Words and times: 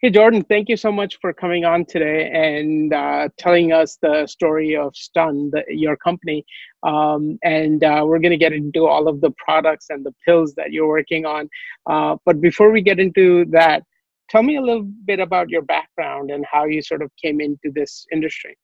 Hey, 0.00 0.10
Jordan, 0.10 0.44
thank 0.44 0.68
you 0.68 0.76
so 0.76 0.92
much 0.92 1.18
for 1.20 1.32
coming 1.32 1.64
on 1.64 1.84
today 1.84 2.30
and 2.32 2.94
uh, 2.94 3.30
telling 3.36 3.72
us 3.72 3.98
the 4.00 4.28
story 4.28 4.76
of 4.76 4.94
Stun, 4.94 5.50
the, 5.50 5.64
your 5.70 5.96
company. 5.96 6.46
Um, 6.84 7.36
and 7.42 7.82
uh, 7.82 8.04
we're 8.06 8.20
going 8.20 8.30
to 8.30 8.36
get 8.36 8.52
into 8.52 8.86
all 8.86 9.08
of 9.08 9.20
the 9.20 9.32
products 9.44 9.86
and 9.90 10.06
the 10.06 10.14
pills 10.24 10.54
that 10.54 10.70
you're 10.70 10.86
working 10.86 11.26
on. 11.26 11.50
Uh, 11.90 12.14
but 12.24 12.40
before 12.40 12.70
we 12.70 12.80
get 12.80 13.00
into 13.00 13.44
that, 13.46 13.82
tell 14.30 14.44
me 14.44 14.54
a 14.54 14.60
little 14.60 14.84
bit 15.04 15.18
about 15.18 15.48
your 15.48 15.62
background 15.62 16.30
and 16.30 16.46
how 16.48 16.64
you 16.64 16.80
sort 16.80 17.02
of 17.02 17.10
came 17.20 17.40
into 17.40 17.72
this 17.74 18.06
industry. 18.12 18.56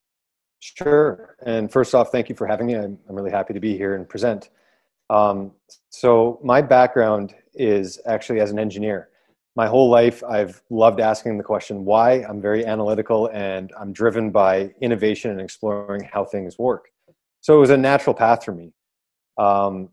Sure. 0.61 1.35
And 1.45 1.69
first 1.69 1.97
off, 1.97 2.13
thank 2.13 2.29
you 2.29 2.37
for 2.37 2.47
having 2.47 2.69
me. 2.69 2.77
I'm, 2.77 2.97
I'm 3.09 3.17
really 3.17 3.33
happy 3.33 3.55
to 3.55 3.61
be 3.61 3.77
here 3.77 3.97
and 3.97 4.09
present. 4.09 4.51
Um, 5.11 5.51
so, 5.91 6.39
my 6.45 6.63
background 6.63 7.35
is 7.55 8.01
actually 8.07 8.39
as 8.39 8.53
an 8.53 8.61
engineer 8.61 9.09
my 9.57 9.67
whole 9.67 9.89
life 9.89 10.23
i've 10.25 10.61
loved 10.71 11.01
asking 11.01 11.39
the 11.39 11.45
question 11.45 11.85
why? 11.85 12.23
I'm 12.29 12.41
very 12.41 12.65
analytical 12.67 13.31
and 13.33 13.73
i'm 13.81 13.93
driven 13.93 14.31
by 14.31 14.73
innovation 14.81 15.31
and 15.31 15.41
exploring 15.41 16.09
how 16.13 16.25
things 16.25 16.59
work. 16.59 16.87
So 17.41 17.57
it 17.57 17.61
was 17.61 17.71
a 17.71 17.77
natural 17.77 18.15
path 18.15 18.45
for 18.45 18.53
me. 18.53 18.73
Um, 19.39 19.91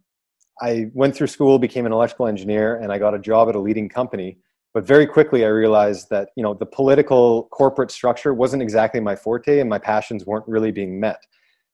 i 0.62 0.90
went 0.94 1.16
through 1.16 1.28
school 1.28 1.60
became 1.60 1.86
an 1.86 1.92
electrical 1.92 2.28
engineer 2.28 2.76
and 2.78 2.92
i 2.92 2.98
got 2.98 3.14
a 3.14 3.20
job 3.20 3.50
at 3.50 3.56
a 3.56 3.60
leading 3.60 3.90
company. 3.90 4.38
But 4.74 4.88
very 4.88 5.06
quickly 5.06 5.44
i 5.46 5.50
realized 5.50 6.10
that 6.10 6.30
you 6.36 6.44
know 6.44 6.54
the 6.54 6.66
political 6.66 7.44
corporate 7.52 7.92
structure 7.92 8.34
wasn't 8.34 8.64
exactly 8.64 9.00
my 9.00 9.16
forte 9.16 9.60
and 9.60 9.70
my 9.70 9.80
passions 9.80 10.26
weren't 10.26 10.48
really 10.48 10.72
being 10.72 11.00
met. 11.00 11.22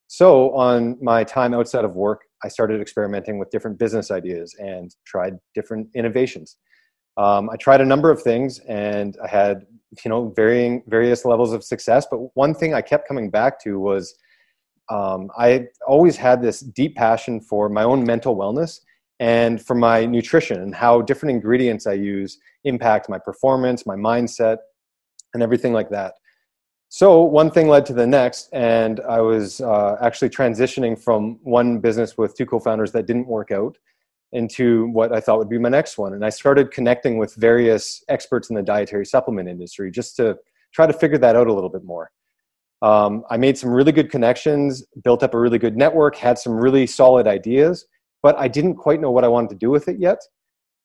So 0.10 0.56
on 0.56 0.98
my 1.02 1.26
time 1.26 1.54
outside 1.54 1.86
of 1.86 1.96
work 1.96 2.22
i 2.44 2.48
started 2.48 2.82
experimenting 2.82 3.40
with 3.40 3.50
different 3.50 3.78
business 3.80 4.12
ideas 4.12 4.56
and 4.60 4.94
tried 5.06 5.38
different 5.56 5.88
innovations 5.96 6.58
um, 7.18 7.50
I 7.50 7.56
tried 7.58 7.82
a 7.82 7.86
number 7.86 8.12
of 8.12 8.22
things 8.22 8.60
and 8.60 9.18
I 9.24 9.28
had, 9.28 9.66
you 10.06 10.10
know, 10.10 10.30
varying 10.36 10.84
various 10.88 11.26
levels 11.26 11.52
of 11.52 11.64
success. 11.64 12.06
But 12.10 12.18
one 12.36 12.54
thing 12.54 12.74
I 12.74 12.82
kept 12.82 13.08
coming 13.08 13.30
back 13.30 13.60
to 13.64 13.80
was 13.80 14.16
um, 14.90 15.30
I 15.38 15.68
always 15.86 16.16
had 16.16 16.42
this 16.42 16.62
deep 16.62 16.96
passion 16.96 17.42
for 17.42 17.68
my 17.70 17.84
own 17.84 18.06
mental 18.06 18.38
wellness 18.38 18.80
and 19.20 19.62
for 19.66 19.76
my 19.76 20.06
nutrition 20.06 20.62
and 20.62 20.74
how 20.74 21.02
different 21.02 21.32
ingredients 21.32 21.88
I 21.88 21.94
use 21.94 22.38
impact 22.64 23.10
my 23.10 23.18
performance, 23.18 23.86
my 23.86 23.96
mindset, 23.96 24.58
and 25.34 25.42
everything 25.42 25.74
like 25.74 25.90
that. 25.90 26.14
So 26.90 27.24
one 27.24 27.52
thing 27.52 27.68
led 27.68 27.86
to 27.88 27.94
the 27.94 28.08
next, 28.08 28.50
and 28.54 29.02
I 29.02 29.20
was 29.20 29.60
uh, 29.60 29.98
actually 30.02 30.30
transitioning 30.30 30.98
from 30.98 31.40
one 31.44 31.80
business 31.80 32.18
with 32.18 32.36
two 32.36 32.46
co-founders 32.46 32.94
that 32.94 33.08
didn't 33.08 33.28
work 33.28 33.52
out 33.52 33.78
into 34.34 34.88
what 34.90 35.14
I 35.14 35.20
thought 35.20 35.40
would 35.40 35.50
be 35.50 35.58
my 35.58 35.70
next 35.70 35.98
one. 35.98 36.14
And 36.14 36.26
I 36.26 36.30
started 36.30 36.72
connecting 36.72 37.18
with 37.18 37.34
various 37.36 38.04
experts 38.10 38.50
in 38.50 38.56
the 38.56 38.64
dietary 38.64 39.06
supplement 39.06 39.48
industry 39.48 39.90
just 39.92 40.16
to 40.18 40.38
try 40.74 40.86
to 40.86 40.94
figure 40.94 41.18
that 41.18 41.36
out 41.36 41.48
a 41.48 41.54
little 41.54 41.70
bit 41.70 41.84
more. 41.84 42.12
Um, 42.82 43.24
I 43.30 43.38
made 43.38 43.58
some 43.58 43.72
really 43.72 43.92
good 43.92 44.12
connections, 44.12 44.86
built 45.04 45.24
up 45.24 45.34
a 45.34 45.40
really 45.40 45.58
good 45.58 45.78
network, 45.78 46.16
had 46.16 46.38
some 46.38 46.54
really 46.54 46.86
solid 46.86 47.28
ideas, 47.28 47.86
but 48.22 48.38
I 48.38 48.48
didn't 48.48 48.76
quite 48.76 49.02
know 49.02 49.12
what 49.12 49.24
I 49.24 49.28
wanted 49.28 49.50
to 49.52 49.56
do 49.56 49.70
with 49.70 49.88
it 49.88 49.98
yet. 50.00 50.20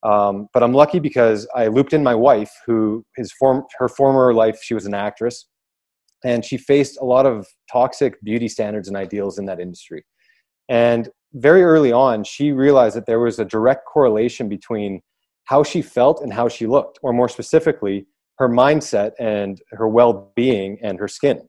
Um, 0.02 0.48
but 0.52 0.62
I'm 0.62 0.72
lucky 0.72 0.98
because 0.98 1.46
I 1.54 1.68
looped 1.68 1.92
in 1.92 2.02
my 2.02 2.14
wife, 2.14 2.50
who 2.66 3.04
his 3.16 3.32
form, 3.32 3.64
her 3.78 3.88
former 3.88 4.34
life, 4.34 4.60
she 4.62 4.74
was 4.74 4.86
an 4.86 4.94
actress, 4.94 5.46
and 6.24 6.44
she 6.44 6.56
faced 6.56 6.98
a 7.00 7.04
lot 7.04 7.26
of 7.26 7.46
toxic 7.70 8.20
beauty 8.22 8.48
standards 8.48 8.88
and 8.88 8.96
ideals 8.96 9.38
in 9.38 9.46
that 9.46 9.60
industry. 9.60 10.04
And 10.68 11.08
very 11.34 11.62
early 11.62 11.92
on, 11.92 12.24
she 12.24 12.52
realized 12.52 12.96
that 12.96 13.06
there 13.06 13.20
was 13.20 13.38
a 13.38 13.44
direct 13.44 13.86
correlation 13.86 14.48
between 14.48 15.00
how 15.44 15.62
she 15.62 15.82
felt 15.82 16.22
and 16.22 16.32
how 16.32 16.48
she 16.48 16.66
looked, 16.66 16.98
or 17.02 17.12
more 17.12 17.28
specifically, 17.28 18.06
her 18.38 18.48
mindset 18.48 19.12
and 19.18 19.60
her 19.70 19.88
well 19.88 20.32
being 20.34 20.78
and 20.82 20.98
her 20.98 21.08
skin. 21.08 21.48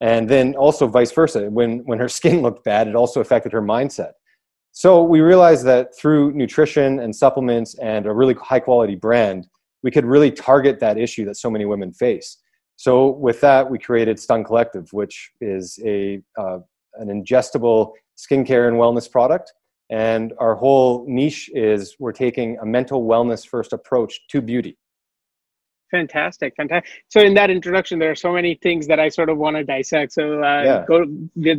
And 0.00 0.28
then 0.28 0.54
also 0.56 0.86
vice 0.86 1.12
versa. 1.12 1.48
When, 1.50 1.80
when 1.84 1.98
her 1.98 2.08
skin 2.18 2.42
looked 2.42 2.64
bad, 2.64 2.88
it 2.88 2.96
also 2.96 3.20
affected 3.20 3.52
her 3.52 3.62
mindset. 3.62 4.12
So 4.72 5.02
we 5.02 5.20
realized 5.20 5.66
that 5.66 5.94
through 5.96 6.32
nutrition 6.32 7.00
and 7.00 7.14
supplements 7.14 7.78
and 7.78 8.06
a 8.06 8.12
really 8.12 8.34
high 8.34 8.60
quality 8.60 8.94
brand, 8.94 9.46
we 9.82 9.90
could 9.90 10.06
really 10.06 10.30
target 10.30 10.80
that 10.80 10.96
issue 10.96 11.24
that 11.26 11.36
so 11.36 11.50
many 11.50 11.66
women 11.66 11.92
face. 11.92 12.38
So 12.76 13.10
with 13.10 13.40
that, 13.42 13.70
we 13.70 13.78
created 13.78 14.18
Stun 14.18 14.44
Collective, 14.44 14.88
which 14.92 15.30
is 15.40 15.78
a 15.84 16.22
uh, 16.38 16.60
an 16.96 17.08
ingestible 17.08 17.92
skincare 18.16 18.68
and 18.68 18.76
wellness 18.76 19.10
product. 19.10 19.52
And 19.90 20.32
our 20.38 20.54
whole 20.54 21.04
niche 21.06 21.50
is 21.54 21.96
we're 21.98 22.12
taking 22.12 22.58
a 22.62 22.66
mental 22.66 23.06
wellness 23.06 23.46
first 23.46 23.72
approach 23.72 24.20
to 24.28 24.40
beauty. 24.40 24.78
Fantastic, 25.90 26.54
fantastic. 26.56 26.90
So 27.08 27.20
in 27.20 27.34
that 27.34 27.50
introduction, 27.50 27.98
there 27.98 28.10
are 28.10 28.14
so 28.14 28.32
many 28.32 28.58
things 28.62 28.86
that 28.86 28.98
I 28.98 29.10
sort 29.10 29.28
of 29.28 29.36
want 29.36 29.56
to 29.56 29.64
dissect. 29.64 30.14
So 30.14 30.42
uh, 30.42 30.62
yeah. 30.64 30.84
go 30.88 31.04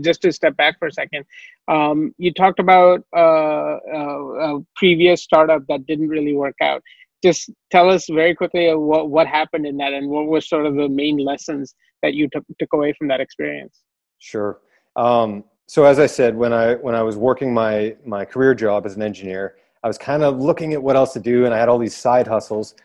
just 0.02 0.24
to 0.24 0.32
step 0.32 0.58
back 0.58 0.80
for 0.80 0.88
a 0.88 0.92
second. 0.92 1.24
Um, 1.68 2.16
you 2.18 2.34
talked 2.34 2.60
about 2.60 3.04
uh, 3.16 3.78
uh, 3.94 4.58
a 4.58 4.60
previous 4.76 5.22
startup 5.22 5.68
that 5.68 5.86
didn't 5.86 6.10
really 6.10 6.34
work 6.34 6.56
out. 6.64 6.82
Just 7.24 7.52
tell 7.70 7.92
us 7.92 8.08
very 8.10 8.34
quickly 8.34 8.74
what 8.74 9.12
what 9.12 9.28
happened 9.28 9.68
in 9.68 9.78
that, 9.78 9.94
and 9.94 10.10
what 10.10 10.26
was 10.26 10.50
sort 10.50 10.66
of 10.66 10.76
the 10.76 10.90
main 10.90 11.18
lessons 11.18 11.76
that 12.02 12.16
you 12.16 12.28
took 12.34 12.44
took 12.60 12.74
away 12.74 12.94
from 12.98 13.08
that 13.10 13.22
experience. 13.22 13.84
Sure. 14.18 14.60
Um, 14.96 15.44
so 15.68 15.86
as 15.86 16.00
I 16.00 16.06
said, 16.06 16.36
when 16.36 16.54
I 16.54 16.76
when 16.76 16.96
I 16.96 17.04
was 17.04 17.18
working 17.18 17.54
my 17.54 17.96
my 18.06 18.26
career 18.26 18.54
job 18.54 18.86
as 18.86 18.96
an 18.96 19.02
engineer, 19.02 19.56
I 19.84 19.88
was 19.88 19.98
kind 19.98 20.24
of 20.24 20.40
looking 20.40 20.74
at 20.74 20.82
what 20.82 20.96
else 20.96 21.14
to 21.14 21.20
do, 21.20 21.46
and 21.46 21.54
I 21.54 21.58
had 21.58 21.70
all 21.70 21.78
these 21.78 21.96
side 21.96 22.28
hustles. 22.28 22.76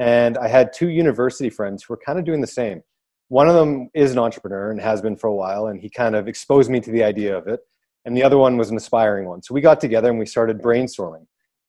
And 0.00 0.38
I 0.38 0.46
had 0.46 0.72
two 0.72 0.88
university 0.88 1.50
friends 1.50 1.82
who 1.82 1.92
were 1.92 2.00
kind 2.04 2.20
of 2.20 2.24
doing 2.24 2.40
the 2.40 2.46
same. 2.46 2.82
One 3.28 3.48
of 3.48 3.54
them 3.54 3.90
is 3.94 4.12
an 4.12 4.18
entrepreneur 4.18 4.70
and 4.70 4.80
has 4.80 5.02
been 5.02 5.16
for 5.16 5.26
a 5.26 5.34
while, 5.34 5.66
and 5.66 5.80
he 5.80 5.90
kind 5.90 6.14
of 6.14 6.28
exposed 6.28 6.70
me 6.70 6.80
to 6.80 6.90
the 6.90 7.02
idea 7.02 7.36
of 7.36 7.48
it. 7.48 7.60
And 8.04 8.16
the 8.16 8.22
other 8.22 8.38
one 8.38 8.56
was 8.56 8.70
an 8.70 8.76
aspiring 8.76 9.28
one. 9.28 9.42
So 9.42 9.52
we 9.52 9.60
got 9.60 9.80
together 9.80 10.08
and 10.08 10.18
we 10.18 10.24
started 10.24 10.62
brainstorming. 10.62 11.26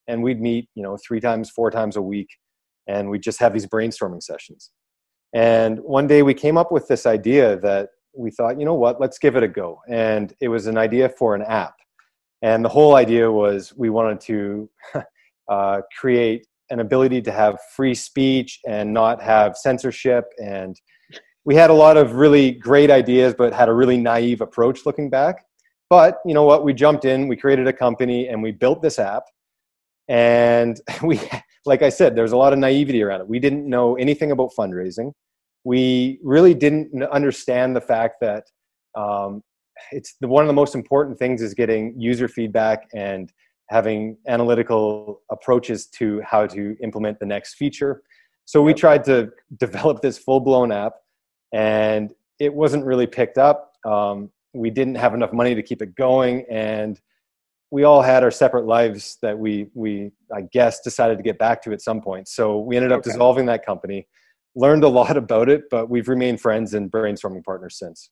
And 0.07 0.23
we'd 0.23 0.39
meet, 0.39 0.69
you 0.73 0.83
know, 0.83 0.97
three 1.05 1.19
times, 1.19 1.49
four 1.49 1.69
times 1.69 1.95
a 1.95 2.01
week, 2.01 2.29
and 2.87 3.09
we'd 3.09 3.23
just 3.23 3.39
have 3.39 3.53
these 3.53 3.67
brainstorming 3.67 4.23
sessions. 4.23 4.71
And 5.33 5.79
one 5.81 6.07
day 6.07 6.23
we 6.23 6.33
came 6.33 6.57
up 6.57 6.71
with 6.71 6.87
this 6.87 7.05
idea 7.05 7.57
that 7.57 7.89
we 8.19 8.31
thought, 8.31 8.59
you 8.59 8.65
know 8.65 8.73
what, 8.73 8.99
let's 8.99 9.17
give 9.17 9.35
it 9.35 9.43
a 9.43 9.47
go. 9.47 9.79
And 9.87 10.33
it 10.41 10.49
was 10.49 10.67
an 10.67 10.77
idea 10.77 11.09
for 11.09 11.35
an 11.35 11.41
app. 11.41 11.75
And 12.41 12.63
the 12.63 12.69
whole 12.69 12.95
idea 12.95 13.31
was 13.31 13.73
we 13.75 13.89
wanted 13.89 14.19
to 14.21 14.69
uh, 15.49 15.81
create 15.97 16.45
an 16.69 16.81
ability 16.81 17.21
to 17.23 17.31
have 17.31 17.57
free 17.75 17.95
speech 17.95 18.59
and 18.67 18.93
not 18.93 19.21
have 19.21 19.57
censorship. 19.57 20.25
And 20.37 20.79
we 21.45 21.55
had 21.55 21.69
a 21.69 21.73
lot 21.73 21.97
of 21.97 22.13
really 22.13 22.51
great 22.51 22.91
ideas, 22.91 23.33
but 23.35 23.53
had 23.53 23.69
a 23.69 23.73
really 23.73 23.97
naive 23.97 24.41
approach 24.41 24.85
looking 24.85 25.09
back. 25.09 25.45
But 25.89 26.19
you 26.25 26.33
know 26.33 26.43
what? 26.43 26.63
We 26.63 26.73
jumped 26.73 27.05
in, 27.05 27.27
we 27.27 27.35
created 27.35 27.67
a 27.67 27.73
company, 27.73 28.27
and 28.27 28.43
we 28.43 28.51
built 28.51 28.81
this 28.81 28.99
app. 28.99 29.23
And 30.07 30.79
we, 31.01 31.19
like 31.65 31.81
I 31.81 31.89
said, 31.89 32.15
there's 32.15 32.33
a 32.33 32.37
lot 32.37 32.53
of 32.53 32.59
naivety 32.59 33.01
around 33.01 33.21
it. 33.21 33.27
We 33.27 33.39
didn't 33.39 33.67
know 33.67 33.95
anything 33.95 34.31
about 34.31 34.51
fundraising 34.57 35.13
we 35.63 36.19
really 36.23 36.53
didn't 36.53 37.03
understand 37.03 37.75
the 37.75 37.81
fact 37.81 38.15
that 38.21 38.45
um, 38.95 39.43
it's 39.91 40.15
the, 40.21 40.27
one 40.27 40.43
of 40.43 40.47
the 40.47 40.53
most 40.53 40.75
important 40.75 41.17
things 41.17 41.41
is 41.41 41.53
getting 41.53 41.93
user 41.99 42.27
feedback 42.27 42.87
and 42.93 43.31
having 43.69 44.17
analytical 44.27 45.21
approaches 45.29 45.87
to 45.87 46.21
how 46.21 46.45
to 46.47 46.75
implement 46.81 47.19
the 47.19 47.25
next 47.25 47.55
feature. 47.55 48.01
So 48.45 48.61
we 48.61 48.73
tried 48.73 49.03
to 49.05 49.29
develop 49.57 50.01
this 50.01 50.17
full-blown 50.17 50.71
app, 50.71 50.93
and 51.53 52.11
it 52.39 52.53
wasn't 52.53 52.83
really 52.85 53.05
picked 53.05 53.37
up. 53.37 53.73
Um, 53.85 54.31
we 54.53 54.71
didn't 54.71 54.95
have 54.95 55.13
enough 55.13 55.31
money 55.33 55.53
to 55.53 55.61
keep 55.61 55.81
it 55.81 55.95
going, 55.95 56.45
and 56.49 56.99
we 57.71 57.83
all 57.83 58.01
had 58.01 58.23
our 58.23 58.31
separate 58.31 58.65
lives 58.65 59.19
that 59.21 59.37
we 59.37 59.67
we 59.75 60.11
I 60.33 60.41
guess 60.51 60.81
decided 60.81 61.17
to 61.17 61.23
get 61.23 61.37
back 61.37 61.61
to 61.63 61.71
at 61.71 61.81
some 61.81 62.01
point. 62.01 62.27
So 62.27 62.57
we 62.57 62.75
ended 62.75 62.91
up 62.91 62.99
okay. 62.99 63.11
dissolving 63.11 63.45
that 63.45 63.63
company 63.63 64.07
learned 64.55 64.83
a 64.83 64.89
lot 64.89 65.17
about 65.25 65.49
it, 65.49 65.63
but 65.69 65.89
we've 65.89 66.07
remained 66.07 66.41
friends 66.41 66.73
and 66.73 66.91
brainstorming 66.91 67.43
partners 67.43 67.77
since. 67.77 68.09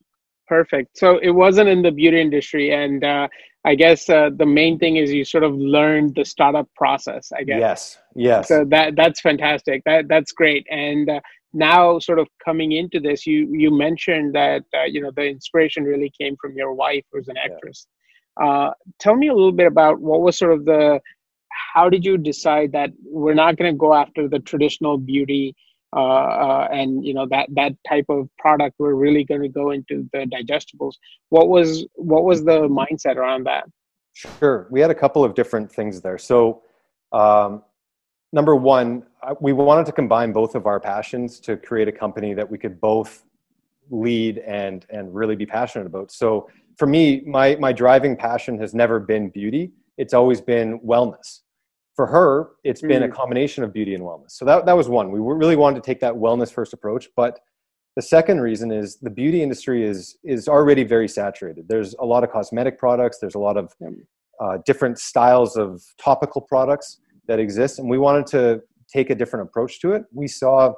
Perfect. 0.48 0.98
So 0.98 1.18
it 1.18 1.32
wasn't 1.32 1.70
in 1.70 1.82
the 1.82 1.92
beauty 1.92 2.22
industry, 2.22 2.72
and 2.72 3.04
uh, 3.04 3.28
I 3.66 3.76
guess 3.76 4.10
uh, 4.10 4.30
the 4.34 4.46
main 4.46 4.80
thing 4.80 4.96
is 4.96 5.12
you 5.12 5.26
sort 5.26 5.44
of 5.44 5.54
learned 5.54 6.16
the 6.16 6.24
startup 6.24 6.70
process. 6.76 7.32
I 7.38 7.44
guess. 7.44 7.60
Yes. 7.60 7.98
Yes. 8.16 8.48
So 8.48 8.64
that 8.70 8.96
that's 8.96 9.20
fantastic. 9.20 9.84
That 9.86 10.08
that's 10.08 10.32
great. 10.32 10.66
And 10.72 11.10
uh, 11.10 11.20
now, 11.54 12.00
sort 12.00 12.20
of 12.20 12.28
coming 12.46 12.72
into 12.72 13.02
this, 13.02 13.28
you 13.28 13.54
you 13.54 13.78
mentioned 13.78 14.36
that 14.36 14.64
uh, 14.74 14.84
you 14.84 15.02
know 15.02 15.12
the 15.14 15.26
inspiration 15.26 15.84
really 15.84 16.14
came 16.18 16.38
from 16.40 16.54
your 16.56 16.74
wife, 16.74 17.04
who's 17.12 17.28
an 17.28 17.36
actress. 17.38 17.88
Yeah. 18.40 18.48
Uh, 18.48 18.72
tell 19.00 19.18
me 19.18 19.28
a 19.28 19.34
little 19.34 19.52
bit 19.52 19.68
about 19.68 20.00
what 20.00 20.22
was 20.22 20.38
sort 20.38 20.54
of 20.54 20.64
the 20.64 21.02
how 21.74 21.90
did 21.90 22.06
you 22.06 22.18
decide 22.18 22.72
that 22.72 22.92
we're 23.04 23.34
not 23.34 23.58
going 23.58 23.72
to 23.72 23.78
go 23.78 23.94
after 23.94 24.30
the 24.30 24.40
traditional 24.40 24.98
beauty 24.98 25.56
uh, 25.96 26.00
uh, 26.00 26.68
and 26.72 27.06
you 27.06 27.14
know 27.14 27.26
that 27.30 27.48
that 27.54 27.72
type 27.88 28.06
of 28.10 28.30
product 28.38 28.76
we're 28.78 28.94
really 28.94 29.24
going 29.24 29.42
to 29.42 29.50
go 29.50 29.72
into 29.72 30.08
the 30.14 30.26
digestibles 30.26 30.96
what 31.30 31.48
was 31.48 31.86
what 31.96 32.24
was 32.24 32.44
the 32.44 32.68
mindset 32.68 33.16
around 33.16 33.46
that 33.46 33.64
sure 34.14 34.68
we 34.70 34.82
had 34.82 34.92
a 34.92 34.96
couple 34.96 35.24
of 35.24 35.34
different 35.34 35.72
things 35.72 36.02
there 36.02 36.18
so 36.18 36.62
um, 37.12 37.64
number 38.34 38.56
one, 38.56 39.04
we 39.40 39.54
wanted 39.54 39.86
to 39.86 39.92
combine 39.92 40.32
both 40.32 40.56
of 40.56 40.66
our 40.66 40.80
passions 40.80 41.40
to 41.42 41.58
create 41.58 41.88
a 41.88 41.92
company 41.92 42.34
that 42.34 42.50
we 42.50 42.58
could 42.58 42.80
both 42.80 43.24
lead 43.90 44.40
and 44.40 44.86
and 44.90 45.14
really 45.14 45.36
be 45.36 45.46
passionate 45.46 45.88
about. 45.88 46.12
So 46.12 46.50
for 46.78 46.88
me, 46.88 47.22
my 47.26 47.56
my 47.56 47.72
driving 47.72 48.16
passion 48.16 48.60
has 48.60 48.74
never 48.74 49.00
been 49.00 49.30
beauty. 49.30 49.72
It's 49.98 50.14
always 50.14 50.42
been 50.42 50.80
wellness. 50.80 51.42
For 51.98 52.08
her, 52.08 52.52
it's 52.64 52.82
mm-hmm. 52.82 52.88
been 52.88 53.04
a 53.04 53.10
mm. 53.10 53.14
combination 53.14 53.66
of 53.66 53.74
beauty 53.74 53.94
and 53.96 54.04
wellness. 54.04 54.32
So 54.32 54.46
that 54.46 54.66
that 54.68 54.78
was 54.78 54.88
one. 54.88 55.12
We 55.12 55.20
really 55.20 55.58
wanted 55.58 55.84
to 55.84 55.86
take 55.86 56.00
that 56.00 56.14
wellness 56.14 56.54
first 56.54 56.72
approach, 56.72 57.10
but 57.18 57.40
the 57.98 58.04
second 58.04 58.42
reason 58.42 58.72
is 58.72 58.98
the 58.98 59.10
beauty 59.10 59.42
industry 59.42 59.84
is 59.84 60.20
is 60.24 60.48
already 60.48 60.84
very 60.84 61.10
saturated. 61.10 61.68
There's 61.68 61.96
a 61.96 62.06
lot 62.06 62.24
of 62.24 62.30
cosmetic 62.30 62.78
products. 62.78 63.18
There's 63.18 63.34
a 63.34 63.40
lot 63.40 63.58
of 63.58 63.74
uh, 64.40 64.60
different 64.68 65.00
styles 65.00 65.58
of 65.58 65.84
topical 65.98 66.40
products 66.40 67.00
that 67.28 67.40
exist, 67.40 67.80
and 67.80 67.90
we 67.90 67.98
wanted 67.98 68.28
to 68.28 68.62
take 68.88 69.10
a 69.10 69.16
different 69.16 69.50
approach 69.50 69.82
to 69.82 69.94
it. 69.94 70.04
We 70.14 70.28
saw, 70.28 70.74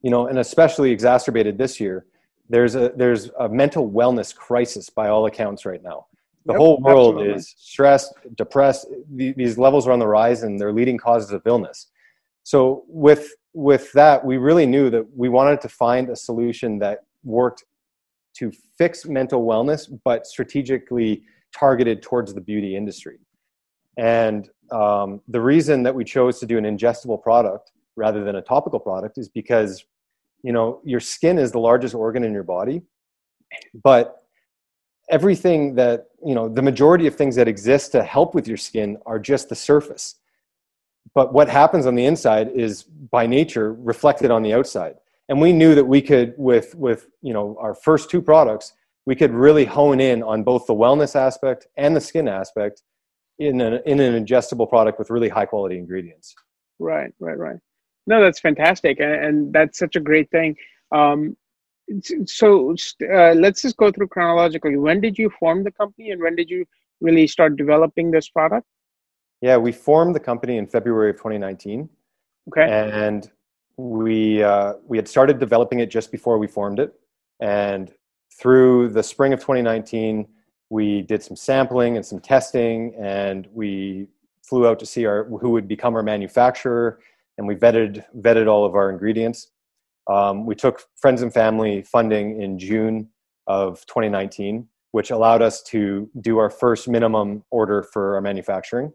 you 0.00 0.10
know, 0.10 0.26
and 0.28 0.38
especially 0.38 0.90
exacerbated 0.90 1.58
this 1.58 1.78
year, 1.78 2.06
there's 2.48 2.74
a 2.74 2.92
there's 2.96 3.28
a 3.38 3.50
mental 3.50 3.90
wellness 3.90 4.34
crisis 4.34 4.88
by 4.88 5.08
all 5.08 5.26
accounts 5.26 5.66
right 5.66 5.82
now. 5.82 6.06
The 6.46 6.52
yep, 6.52 6.58
whole 6.58 6.80
world 6.80 7.16
absolutely. 7.16 7.34
is 7.34 7.54
stressed, 7.58 8.14
depressed. 8.36 8.86
These 9.12 9.58
levels 9.58 9.86
are 9.86 9.92
on 9.92 9.98
the 9.98 10.06
rise, 10.06 10.42
and 10.44 10.60
they're 10.60 10.72
leading 10.72 10.96
causes 10.96 11.32
of 11.32 11.42
illness. 11.46 11.88
So 12.44 12.84
with 12.88 13.34
with 13.52 13.90
that, 13.92 14.24
we 14.24 14.36
really 14.36 14.66
knew 14.66 14.90
that 14.90 15.04
we 15.16 15.28
wanted 15.28 15.60
to 15.62 15.68
find 15.68 16.08
a 16.08 16.16
solution 16.16 16.78
that 16.78 17.04
worked 17.24 17.64
to 18.34 18.52
fix 18.78 19.06
mental 19.06 19.44
wellness, 19.44 19.90
but 20.04 20.26
strategically 20.26 21.22
targeted 21.52 22.02
towards 22.02 22.34
the 22.34 22.40
beauty 22.40 22.76
industry. 22.76 23.18
And 23.96 24.48
um, 24.70 25.22
the 25.28 25.40
reason 25.40 25.82
that 25.84 25.94
we 25.94 26.04
chose 26.04 26.38
to 26.40 26.46
do 26.46 26.58
an 26.58 26.64
ingestible 26.64 27.20
product 27.20 27.72
rather 27.96 28.22
than 28.22 28.36
a 28.36 28.42
topical 28.42 28.78
product 28.78 29.18
is 29.18 29.28
because 29.28 29.84
you 30.42 30.52
know 30.52 30.80
your 30.84 31.00
skin 31.00 31.38
is 31.38 31.50
the 31.50 31.58
largest 31.58 31.94
organ 31.94 32.22
in 32.22 32.32
your 32.32 32.42
body 32.42 32.82
but 33.82 34.25
everything 35.10 35.74
that 35.76 36.06
you 36.24 36.34
know 36.34 36.48
the 36.48 36.62
majority 36.62 37.06
of 37.06 37.14
things 37.14 37.36
that 37.36 37.48
exist 37.48 37.92
to 37.92 38.02
help 38.02 38.34
with 38.34 38.48
your 38.48 38.56
skin 38.56 38.98
are 39.06 39.18
just 39.18 39.48
the 39.48 39.54
surface. 39.54 40.16
But 41.14 41.32
what 41.32 41.48
happens 41.48 41.86
on 41.86 41.94
the 41.94 42.04
inside 42.04 42.50
is 42.50 42.82
by 42.82 43.26
nature 43.26 43.72
reflected 43.74 44.30
on 44.30 44.42
the 44.42 44.52
outside. 44.52 44.96
And 45.28 45.40
we 45.40 45.52
knew 45.52 45.74
that 45.74 45.84
we 45.84 46.02
could 46.02 46.34
with 46.36 46.74
with 46.74 47.08
you 47.22 47.32
know 47.32 47.56
our 47.60 47.74
first 47.74 48.10
two 48.10 48.22
products 48.22 48.72
we 49.06 49.14
could 49.14 49.32
really 49.32 49.64
hone 49.64 50.00
in 50.00 50.22
on 50.22 50.42
both 50.42 50.66
the 50.66 50.74
wellness 50.74 51.14
aspect 51.14 51.68
and 51.76 51.94
the 51.94 52.00
skin 52.00 52.26
aspect 52.26 52.82
in, 53.38 53.60
an 53.60 53.80
in 53.86 54.00
an 54.00 54.24
ingestible 54.24 54.68
product 54.68 54.98
with 54.98 55.10
really 55.10 55.28
high 55.28 55.46
quality 55.46 55.78
ingredients. 55.78 56.34
Right 56.78 57.12
right 57.20 57.38
right. 57.38 57.56
No 58.06 58.20
that's 58.20 58.40
fantastic 58.40 59.00
and, 59.00 59.12
and 59.12 59.52
that's 59.52 59.78
such 59.78 59.96
a 59.96 60.00
great 60.00 60.30
thing. 60.30 60.56
Um, 60.92 61.36
so 62.26 62.74
uh, 63.12 63.32
let's 63.34 63.62
just 63.62 63.76
go 63.76 63.90
through 63.92 64.08
chronologically 64.08 64.76
when 64.76 65.00
did 65.00 65.16
you 65.18 65.30
form 65.38 65.62
the 65.62 65.70
company 65.70 66.10
and 66.10 66.20
when 66.20 66.34
did 66.34 66.50
you 66.50 66.64
really 67.00 67.26
start 67.26 67.56
developing 67.56 68.10
this 68.10 68.28
product 68.28 68.66
yeah, 69.40 69.56
we 69.56 69.72
formed 69.72 70.14
the 70.14 70.20
company 70.20 70.56
in 70.56 70.66
February 70.66 71.10
of 71.10 71.16
2019. 71.16 71.88
Okay. 72.48 72.68
And 72.68 73.30
we 73.76 74.42
uh, 74.42 74.74
we 74.86 74.96
had 74.96 75.06
started 75.06 75.38
developing 75.38 75.80
it 75.80 75.90
just 75.90 76.10
before 76.10 76.38
we 76.38 76.46
formed 76.46 76.78
it, 76.78 76.94
and 77.40 77.92
through 78.40 78.88
the 78.88 79.02
spring 79.02 79.32
of 79.34 79.40
2019, 79.40 80.26
we 80.70 81.02
did 81.02 81.22
some 81.22 81.36
sampling 81.36 81.96
and 81.96 82.06
some 82.06 82.20
testing, 82.20 82.94
and 82.98 83.46
we 83.52 84.08
flew 84.42 84.66
out 84.66 84.78
to 84.78 84.86
see 84.86 85.04
our 85.04 85.24
who 85.24 85.50
would 85.50 85.68
become 85.68 85.94
our 85.94 86.02
manufacturer, 86.02 87.00
and 87.36 87.46
we 87.46 87.54
vetted 87.54 88.04
vetted 88.18 88.48
all 88.48 88.64
of 88.64 88.74
our 88.74 88.90
ingredients. 88.90 89.48
Um, 90.08 90.46
we 90.46 90.54
took 90.54 90.82
friends 90.96 91.22
and 91.22 91.32
family 91.32 91.82
funding 91.82 92.40
in 92.40 92.58
June 92.58 93.08
of 93.46 93.84
2019, 93.86 94.66
which 94.92 95.10
allowed 95.10 95.42
us 95.42 95.62
to 95.64 96.08
do 96.20 96.38
our 96.38 96.50
first 96.50 96.88
minimum 96.88 97.44
order 97.50 97.82
for 97.82 98.14
our 98.14 98.20
manufacturing 98.20 98.92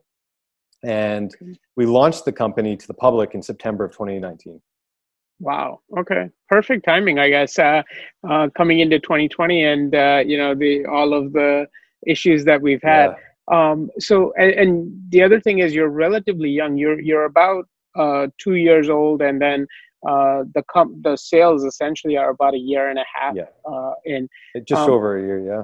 and 0.83 1.35
we 1.75 1.85
launched 1.85 2.25
the 2.25 2.31
company 2.31 2.75
to 2.75 2.87
the 2.87 2.93
public 2.93 3.33
in 3.33 3.41
September 3.41 3.85
of 3.85 3.91
2019. 3.91 4.61
Wow. 5.39 5.79
Okay. 5.97 6.29
Perfect 6.49 6.85
timing, 6.85 7.19
I 7.19 7.29
guess, 7.29 7.57
uh, 7.57 7.81
uh, 8.27 8.49
coming 8.55 8.79
into 8.79 8.99
2020 8.99 9.63
and, 9.63 9.95
uh, 9.95 10.21
you 10.25 10.37
know, 10.37 10.53
the, 10.53 10.85
all 10.85 11.13
of 11.13 11.33
the 11.33 11.67
issues 12.05 12.45
that 12.45 12.61
we've 12.61 12.81
had. 12.83 13.15
Yeah. 13.51 13.71
Um, 13.71 13.89
so, 13.99 14.33
and, 14.37 14.51
and, 14.51 15.01
the 15.09 15.23
other 15.23 15.39
thing 15.39 15.59
is 15.59 15.73
you're 15.73 15.89
relatively 15.89 16.49
young. 16.49 16.77
You're, 16.77 17.01
you're 17.01 17.25
about 17.25 17.65
uh, 17.95 18.27
two 18.37 18.53
years 18.55 18.87
old 18.87 19.21
and 19.21 19.41
then 19.41 19.67
uh, 20.07 20.43
the 20.53 20.63
com- 20.71 20.99
the 21.03 21.15
sales 21.15 21.63
essentially 21.63 22.17
are 22.17 22.29
about 22.29 22.53
a 22.53 22.57
year 22.57 22.89
and 22.89 22.99
a 22.99 23.05
half 23.13 23.35
yeah. 23.35 23.43
Uh, 23.65 23.93
in. 24.05 24.27
Just 24.67 24.81
um, 24.81 24.91
over 24.91 25.17
a 25.17 25.21
year, 25.21 25.39
yeah. 25.39 25.63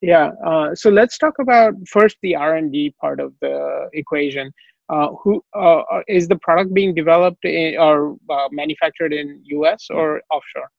Yeah. 0.00 0.30
Uh, 0.46 0.74
so 0.74 0.90
let's 0.90 1.18
talk 1.18 1.34
about 1.40 1.74
first 1.88 2.16
the 2.22 2.36
R 2.36 2.56
and 2.56 2.72
D 2.72 2.94
part 3.00 3.20
of 3.20 3.32
the 3.40 3.88
equation. 3.92 4.52
Uh, 4.90 5.08
who 5.22 5.44
uh, 5.52 5.82
is 6.08 6.28
the 6.28 6.36
product 6.36 6.72
being 6.72 6.94
developed 6.94 7.44
in, 7.44 7.76
or 7.78 8.16
uh, 8.30 8.48
manufactured 8.50 9.12
in 9.12 9.38
U.S. 9.44 9.88
or 9.90 10.22
offshore? 10.30 10.70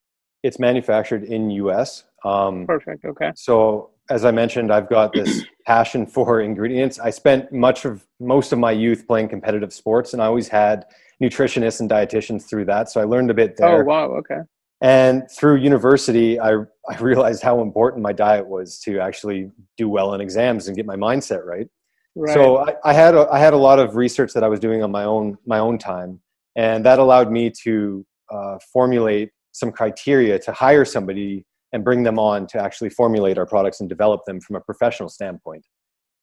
It's 0.42 0.58
manufactured 0.58 1.26
in 1.26 1.52
U.S. 1.52 2.06
Um, 2.26 2.66
Perfect. 2.66 3.06
Okay. 3.06 3.32
So 3.36 3.92
as 4.10 4.26
I 4.26 4.32
mentioned, 4.32 4.72
I've 4.72 4.90
got 4.90 5.14
this 5.14 5.44
passion 5.66 6.06
for 6.06 6.42
ingredients. 6.42 7.00
I 7.00 7.10
spent 7.10 7.52
much 7.52 7.86
of 7.86 8.06
most 8.20 8.52
of 8.52 8.60
my 8.60 8.72
youth 8.72 9.08
playing 9.08 9.30
competitive 9.30 9.74
sports, 9.74 10.14
and 10.14 10.22
I 10.22 10.26
always 10.26 10.48
had 10.48 10.86
nutritionists 11.22 11.80
and 11.80 11.90
dietitians 11.90 12.50
through 12.50 12.66
that. 12.66 12.90
So 12.90 13.02
I 13.02 13.04
learned 13.04 13.30
a 13.30 13.34
bit 13.34 13.58
there. 13.58 13.82
Oh 13.82 13.86
wow! 13.86 14.06
Okay. 14.18 14.40
And 14.82 15.30
through 15.30 15.58
university, 15.58 16.40
I, 16.40 16.54
I 16.90 16.98
realized 17.00 17.44
how 17.44 17.62
important 17.62 18.02
my 18.02 18.14
diet 18.14 18.48
was 18.48 18.80
to 18.82 19.00
actually 19.00 19.52
do 19.78 19.90
well 19.90 20.14
in 20.14 20.22
exams 20.22 20.68
and 20.68 20.78
get 20.78 20.86
my 20.86 20.96
mindset 20.96 21.44
right. 21.46 21.68
right. 22.16 22.34
So 22.34 22.60
I, 22.60 22.76
I, 22.86 22.94
had 22.94 23.14
a, 23.14 23.28
I 23.30 23.40
had 23.40 23.54
a 23.54 23.58
lot 23.58 23.80
of 23.80 23.98
research 23.98 24.32
that 24.34 24.44
I 24.44 24.48
was 24.48 24.60
doing 24.60 24.82
on 24.82 24.90
my 24.90 25.04
own 25.04 25.38
my 25.46 25.60
own 25.60 25.78
time, 25.78 26.22
and 26.56 26.86
that 26.86 27.00
allowed 27.00 27.32
me 27.32 27.52
to 27.64 28.06
uh, 28.32 28.58
formulate 28.72 29.32
some 29.52 29.72
criteria 29.72 30.40
to 30.40 30.52
hire 30.52 30.86
somebody 30.86 31.46
and 31.72 31.84
bring 31.84 32.04
them 32.04 32.18
on 32.18 32.48
to 32.48 32.62
actually 32.62 32.90
formulate 32.90 33.38
our 33.38 33.46
products 33.46 33.80
and 33.80 33.90
develop 33.90 34.26
them 34.26 34.42
from 34.42 34.56
a 34.56 34.62
professional 34.62 35.10
standpoint. 35.10 35.66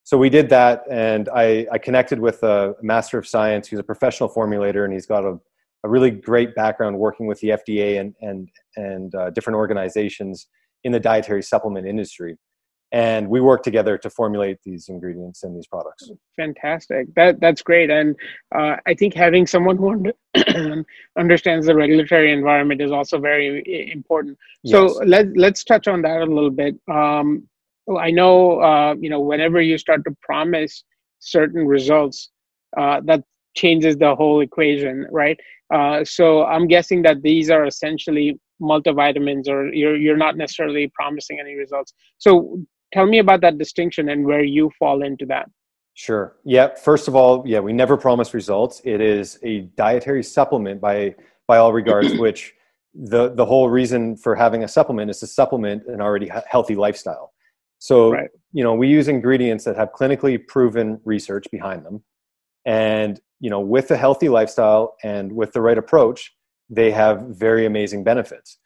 So 0.05 0.17
we 0.17 0.31
did 0.31 0.49
that, 0.51 0.83
and 0.91 1.29
I, 1.35 1.67
I 1.73 1.79
connected 1.79 2.21
with 2.21 2.43
a 2.45 2.75
master 2.83 3.19
of 3.19 3.27
science 3.27 3.69
who's 3.69 3.81
a 3.81 3.85
professional 3.85 4.29
formulator, 4.29 4.85
and 4.85 4.93
he's 4.93 5.07
got 5.07 5.25
a 5.25 5.39
a 5.87 5.89
really 5.89 6.11
great 6.11 6.55
background 6.55 6.99
working 6.99 7.27
with 7.27 7.41
the 7.41 7.51
FDA 7.51 8.01
and 8.01 8.15
and 8.21 8.49
and 8.77 9.15
uh, 9.15 9.31
different 9.31 9.57
organizations 9.57 10.49
in 10.85 10.93
the 10.93 11.01
dietary 11.01 11.43
supplement 11.43 11.87
industry, 11.87 12.37
and 12.97 13.29
we 13.29 13.43
work 13.43 13.63
together 13.63 13.99
to 13.99 14.09
formulate 14.09 14.57
these 14.65 14.89
ingredients 14.89 15.43
and 15.43 15.55
these 15.55 15.67
products. 15.67 16.11
Fantastic! 16.35 17.15
That 17.15 17.41
that's 17.41 17.61
great, 17.61 17.91
and 17.91 18.17
uh, 18.55 18.77
I 18.87 18.95
think 18.95 19.13
having 19.13 19.47
someone 19.47 19.77
who 19.77 20.13
understands 21.19 21.67
the 21.67 21.75
regulatory 21.75 22.33
environment 22.33 22.81
is 22.81 22.91
also 22.91 23.19
very 23.19 23.91
important. 23.93 24.39
So 24.65 24.85
yes. 24.85 24.97
let 25.05 25.37
let's 25.37 25.63
touch 25.63 25.89
on 25.89 26.01
that 26.03 26.23
a 26.23 26.25
little 26.25 26.51
bit. 26.51 26.75
Um, 26.91 27.47
I 27.99 28.11
know 28.11 28.61
uh, 28.61 28.95
you 28.99 29.11
know 29.11 29.21
whenever 29.21 29.61
you 29.61 29.77
start 29.77 30.03
to 30.05 30.17
promise 30.23 30.83
certain 31.19 31.67
results, 31.67 32.31
uh, 32.79 33.03
that 33.05 33.23
changes 33.55 33.99
the 33.99 34.15
whole 34.15 34.41
equation, 34.41 35.07
right? 35.11 35.39
Uh, 35.71 36.03
so 36.03 36.47
I'm 36.47 36.67
guessing 36.67 37.03
that 37.03 37.21
these 37.21 37.51
are 37.51 37.67
essentially 37.67 38.41
multivitamins, 38.59 39.51
or 39.51 39.71
you're 39.75 39.97
you're 39.97 40.17
not 40.17 40.39
necessarily 40.39 40.91
promising 40.95 41.41
any 41.41 41.57
results. 41.57 41.93
So 42.17 42.65
tell 42.93 43.07
me 43.07 43.19
about 43.19 43.41
that 43.43 43.59
distinction 43.59 44.09
and 44.09 44.25
where 44.25 44.43
you 44.43 44.71
fall 44.79 45.03
into 45.03 45.27
that. 45.27 45.49
Sure. 45.95 46.37
Yeah. 46.45 46.75
First 46.75 47.09
of 47.09 47.17
all, 47.17 47.43
yeah, 47.47 47.61
we 47.61 47.73
never 47.73 47.97
promise 47.97 48.35
results. 48.35 48.83
It 48.85 49.01
is 49.01 49.39
a 49.43 49.61
dietary 49.77 50.23
supplement 50.23 50.81
by 50.81 51.15
by 51.49 51.57
all 51.57 51.73
regards, 51.73 52.15
which 52.19 52.53
the 52.95 53.31
the 53.35 53.47
whole 53.47 53.71
reason 53.71 54.17
for 54.17 54.35
having 54.35 54.65
a 54.65 54.69
supplement 54.69 55.11
is 55.11 55.21
to 55.21 55.27
supplement 55.27 55.87
an 55.87 56.01
already 56.01 56.31
healthy 56.49 56.75
lifestyle. 56.75 57.33
So 57.79 58.13
right. 58.13 58.29
you 58.53 58.63
know 58.63 58.75
we 58.75 58.89
use 58.89 59.09
ingredients 59.09 59.65
that 59.65 59.77
have 59.77 59.91
clinically 59.93 60.47
proven 60.47 61.01
research 61.05 61.47
behind 61.51 61.85
them, 61.85 62.03
and 62.67 63.19
you 63.41 63.49
know 63.49 63.61
with 63.61 63.91
a 63.91 63.97
healthy 63.97 64.29
lifestyle 64.29 64.97
and 65.03 65.33
with 65.33 65.53
the 65.53 65.61
right 65.61 65.79
approach 65.79 66.33
they 66.69 66.91
have 66.91 67.23
very 67.29 67.67
amazing 67.67 68.03
benefits 68.05 68.59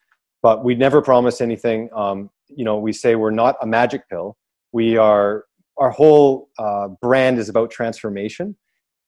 but 0.42 0.64
we 0.64 0.75
never 0.75 1.02
promise 1.02 1.40
anything. 1.40 1.88
Um, 1.94 2.30
you 2.49 2.64
know 2.64 2.78
we 2.78 2.92
say 2.92 3.14
we're 3.14 3.30
not 3.30 3.56
a 3.61 3.66
magic 3.66 4.09
pill. 4.09 4.37
We 4.73 4.97
are 4.97 5.44
our 5.80 5.90
whole 5.90 6.50
uh, 6.59 6.88
brand 7.00 7.38
is 7.38 7.49
about 7.49 7.70
transformation. 7.70 8.56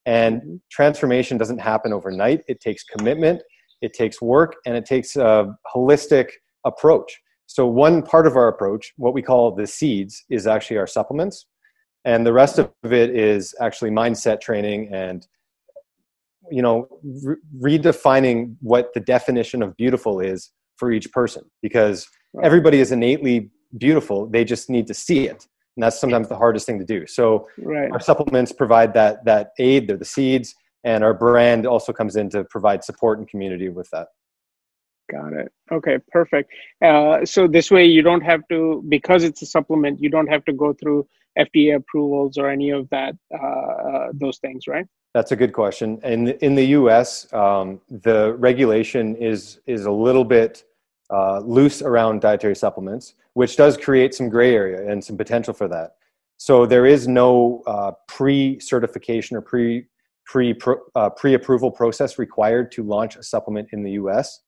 And 0.06 0.40
mm-hmm. 0.40 0.56
transformation 0.70 1.38
doesn't 1.38 1.58
happen 1.58 1.92
overnight. 1.92 2.42
It 2.48 2.60
takes 2.60 2.82
commitment. 2.82 3.42
It 3.82 3.92
takes 3.92 4.20
work 4.20 4.56
and 4.66 4.76
it 4.76 4.86
takes 4.86 5.16
a 5.16 5.54
holistic 5.74 6.30
approach. 6.64 7.20
So 7.46 7.66
one 7.66 8.02
part 8.02 8.26
of 8.26 8.36
our 8.36 8.48
approach 8.48 8.92
what 8.96 9.12
we 9.12 9.22
call 9.22 9.54
the 9.54 9.66
seeds 9.66 10.24
is 10.30 10.46
actually 10.46 10.78
our 10.78 10.86
supplements. 10.86 11.46
And 12.04 12.26
the 12.26 12.32
rest 12.32 12.58
of 12.58 12.72
it 12.84 13.10
is 13.10 13.54
actually 13.60 13.90
mindset 13.90 14.40
training 14.40 14.92
and 14.92 15.26
you 16.50 16.62
know 16.62 16.88
re- 17.04 17.36
redefining 17.60 18.56
what 18.60 18.92
the 18.94 19.00
definition 19.00 19.62
of 19.62 19.76
beautiful 19.76 20.18
is 20.18 20.50
for 20.82 20.90
each 20.90 21.12
person 21.12 21.44
because 21.62 22.08
right. 22.34 22.44
everybody 22.44 22.80
is 22.80 22.90
innately 22.90 23.50
beautiful. 23.78 24.26
They 24.26 24.44
just 24.44 24.68
need 24.68 24.88
to 24.88 24.94
see 24.94 25.28
it. 25.28 25.46
And 25.76 25.82
that's 25.84 26.00
sometimes 26.00 26.26
the 26.28 26.36
hardest 26.36 26.66
thing 26.66 26.80
to 26.80 26.84
do. 26.84 27.06
So 27.06 27.48
right. 27.58 27.88
our 27.92 28.00
supplements 28.00 28.50
provide 28.50 28.92
that 28.94 29.24
that 29.24 29.52
aid. 29.60 29.86
They're 29.86 29.96
the 29.96 30.04
seeds. 30.04 30.56
And 30.82 31.04
our 31.04 31.14
brand 31.14 31.66
also 31.66 31.92
comes 31.92 32.16
in 32.16 32.28
to 32.30 32.42
provide 32.56 32.82
support 32.82 33.20
and 33.20 33.28
community 33.28 33.68
with 33.68 33.88
that. 33.92 34.08
Got 35.08 35.34
it. 35.34 35.52
Okay 35.70 35.98
perfect. 36.10 36.50
Uh, 36.84 37.24
so 37.24 37.46
this 37.46 37.70
way 37.70 37.84
you 37.86 38.02
don't 38.02 38.24
have 38.32 38.42
to 38.50 38.84
because 38.88 39.22
it's 39.22 39.40
a 39.42 39.46
supplement 39.46 40.02
you 40.02 40.10
don't 40.16 40.30
have 40.34 40.44
to 40.46 40.52
go 40.52 40.72
through 40.80 41.06
fda 41.46 41.76
approvals 41.76 42.36
or 42.40 42.46
any 42.56 42.70
of 42.78 42.82
that 42.90 43.14
uh, 43.32 43.46
uh, 43.88 44.08
those 44.22 44.38
things 44.38 44.66
right? 44.66 44.86
That's 45.14 45.32
a 45.32 45.36
good 45.42 45.52
question. 45.52 45.88
In 46.14 46.20
in 46.46 46.52
the 46.60 46.66
us 46.66 47.32
um, 47.32 47.80
the 48.08 48.20
regulation 48.48 49.04
is 49.16 49.60
is 49.66 49.86
a 49.86 49.94
little 50.06 50.24
bit 50.24 50.64
uh, 51.12 51.40
loose 51.40 51.82
around 51.82 52.20
dietary 52.20 52.56
supplements 52.56 53.14
which 53.34 53.56
does 53.56 53.76
create 53.76 54.14
some 54.14 54.28
gray 54.28 54.54
area 54.54 54.90
and 54.90 55.02
some 55.04 55.16
potential 55.16 55.54
for 55.54 55.68
that 55.68 55.96
so 56.42 56.66
there 56.66 56.86
is 56.86 57.06
no 57.06 57.62
uh, 57.68 57.92
pre-certification 58.08 59.36
or 59.36 59.42
pre 59.42 59.86
pre 60.26 60.58
uh, 60.96 61.10
pre-approval 61.10 61.70
process 61.70 62.18
required 62.18 62.72
to 62.72 62.82
launch 62.82 63.14
a 63.14 63.22
supplement 63.22 63.68
in 63.72 63.84
the 63.84 63.92
US. 63.92 64.40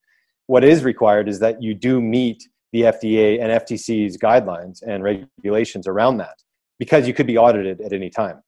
What 0.46 0.64
is 0.64 0.82
required 0.82 1.28
is 1.28 1.38
that 1.38 1.62
you 1.62 1.72
do 1.72 2.00
meet 2.00 2.42
the 2.72 2.82
FDA 2.82 3.40
and 3.40 3.52
FTC's 3.62 4.18
guidelines 4.18 4.82
and 4.82 5.04
regulations 5.04 5.86
around 5.86 6.16
that 6.16 6.34
because 6.80 7.06
you 7.06 7.14
could 7.14 7.28
be 7.28 7.38
audited 7.38 7.80
at 7.80 7.92
any 7.92 8.10
time. 8.10 8.42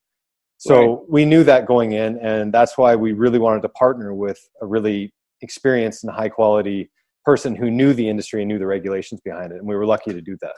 So 0.59 0.75
right. 0.75 0.99
we 1.09 1.25
knew 1.25 1.45
that 1.45 1.67
going 1.67 1.93
in, 1.93 2.19
and 2.19 2.53
that's 2.53 2.77
why 2.77 2.97
we 2.97 3.13
really 3.13 3.39
wanted 3.39 3.63
to 3.63 3.69
partner 3.69 4.13
with 4.13 4.41
a 4.61 4.67
really 4.67 5.13
experienced 5.43 6.03
and 6.03 6.13
high 6.13 6.31
quality 6.31 6.91
person 7.27 7.57
who 7.57 7.71
knew 7.71 7.93
the 7.93 8.09
industry 8.09 8.41
and 8.41 8.49
knew 8.49 8.59
the 8.59 8.67
regulations 8.67 9.21
behind 9.21 9.53
it. 9.53 9.57
And 9.59 9.67
we 9.67 9.75
were 9.75 9.85
lucky 9.85 10.13
to 10.13 10.23
do 10.23 10.39
that. 10.41 10.55